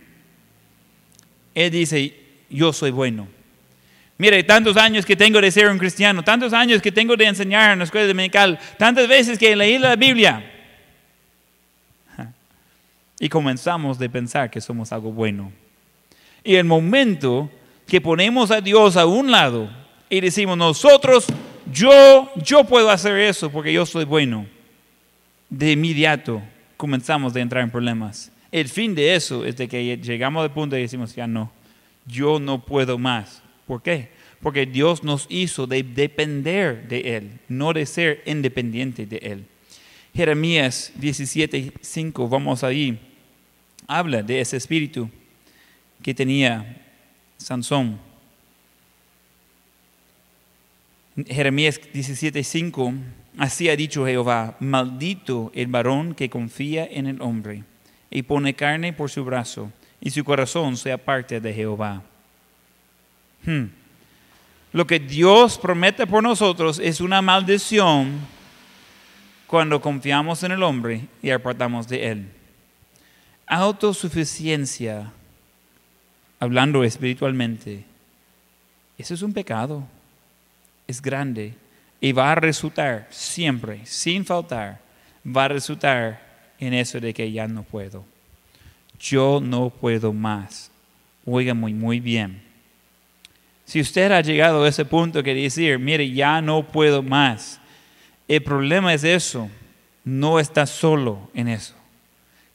[1.53, 2.15] Él dice,
[2.49, 3.27] yo soy bueno.
[4.17, 7.73] Mire, tantos años que tengo de ser un cristiano, tantos años que tengo de enseñar
[7.73, 10.51] en la escuela dominical, tantas veces que leí la Biblia.
[13.19, 15.51] Y comenzamos de pensar que somos algo bueno.
[16.45, 17.49] Y el momento
[17.87, 19.67] que ponemos a Dios a un lado
[20.09, 21.25] y decimos nosotros
[21.71, 24.45] yo, yo puedo hacer eso porque yo soy bueno.
[25.49, 26.43] De inmediato
[26.77, 28.31] comenzamos a entrar en problemas.
[28.51, 31.51] El fin de eso es de que llegamos al punto y decimos, ya no,
[32.05, 33.41] yo no puedo más.
[33.65, 34.09] ¿Por qué?
[34.39, 39.45] Porque Dios nos hizo de depender de Él, no de ser independiente de Él.
[40.13, 42.99] Jeremías 17:5, vamos ahí,
[43.87, 45.09] habla de ese espíritu
[46.05, 46.83] que tenía
[47.35, 47.99] Sansón.
[51.25, 52.93] Jeremías 17:5,
[53.39, 57.63] así ha dicho Jehová, maldito el varón que confía en el hombre
[58.11, 62.03] y pone carne por su brazo y su corazón se aparte de Jehová.
[63.43, 63.69] Hmm.
[64.73, 68.19] Lo que Dios promete por nosotros es una maldición
[69.47, 72.31] cuando confiamos en el hombre y apartamos de él.
[73.47, 75.11] Autosuficiencia,
[76.39, 77.85] hablando espiritualmente,
[78.97, 79.85] eso es un pecado
[80.87, 81.53] es grande
[81.99, 84.79] y va a resultar siempre, sin faltar,
[85.25, 86.21] va a resultar
[86.59, 88.05] en eso de que ya no puedo.
[88.99, 90.71] Yo no puedo más.
[91.25, 92.41] Oiga muy, muy bien.
[93.65, 97.59] Si usted ha llegado a ese punto que decir, mire, ya no puedo más,
[98.27, 99.49] el problema es eso,
[100.03, 101.74] no está solo en eso.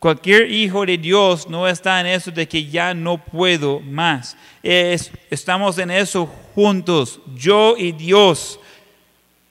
[0.01, 4.35] Cualquier hijo de Dios no está en eso de que ya no puedo más.
[4.63, 6.25] estamos en eso
[6.55, 8.59] juntos, yo y Dios,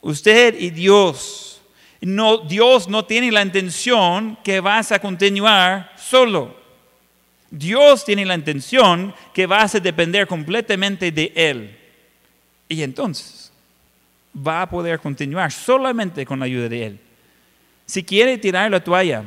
[0.01, 1.61] usted y Dios.
[2.01, 6.57] No, Dios no tiene la intención que vas a continuar solo.
[7.51, 11.77] Dios tiene la intención que vas a depender completamente de Él.
[12.67, 13.51] Y entonces
[14.35, 16.99] va a poder continuar solamente con la ayuda de Él.
[17.85, 19.23] Si quiere tirar la toalla,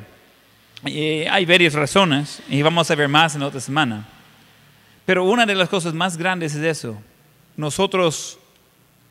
[0.85, 4.07] eh, hay varias razones y vamos a ver más en otra semana.
[5.05, 7.01] Pero una de las cosas más grandes es eso.
[7.57, 8.39] Nosotros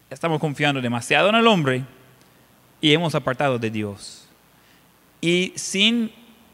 [0.10, 1.84] estamos confiando demasiado en el hombre
[2.82, 4.28] y hemos apartado de Dios.
[5.22, 6.12] Y sin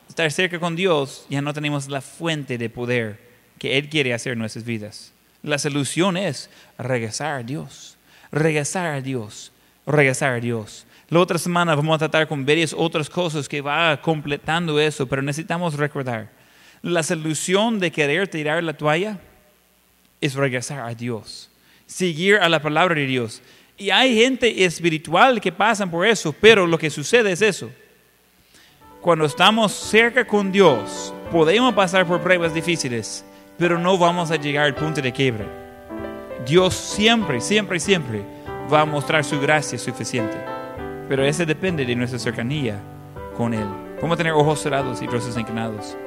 [0.10, 3.20] estar cerca con Dios ya no tenemos la fuente de poder
[3.60, 5.14] que Él quiere hacer en nuestras vidas.
[5.44, 7.98] La solución es regresar a Dios,
[8.32, 9.52] regresar a Dios,
[9.86, 10.87] regresar a Dios.
[11.10, 15.22] La otra semana vamos a tratar con varias otras cosas que va completando eso, pero
[15.22, 16.30] necesitamos recordar,
[16.82, 19.18] la solución de querer tirar la toalla
[20.20, 21.50] es regresar a Dios,
[21.86, 23.42] seguir a la palabra de Dios.
[23.78, 27.72] Y hay gente espiritual que pasan por eso, pero lo que sucede es eso.
[29.00, 33.24] Cuando estamos cerca con Dios, podemos pasar por pruebas difíciles,
[33.58, 35.46] pero no vamos a llegar al punto de quiebre.
[36.46, 38.24] Dios siempre, siempre, siempre
[38.72, 40.57] va a mostrar su gracia suficiente.
[41.10, 42.80] Pero ese depende de nuestra cercanía
[43.36, 43.68] con Él.
[44.02, 45.98] Cómo tener ojos cerrados y rostros inclinados.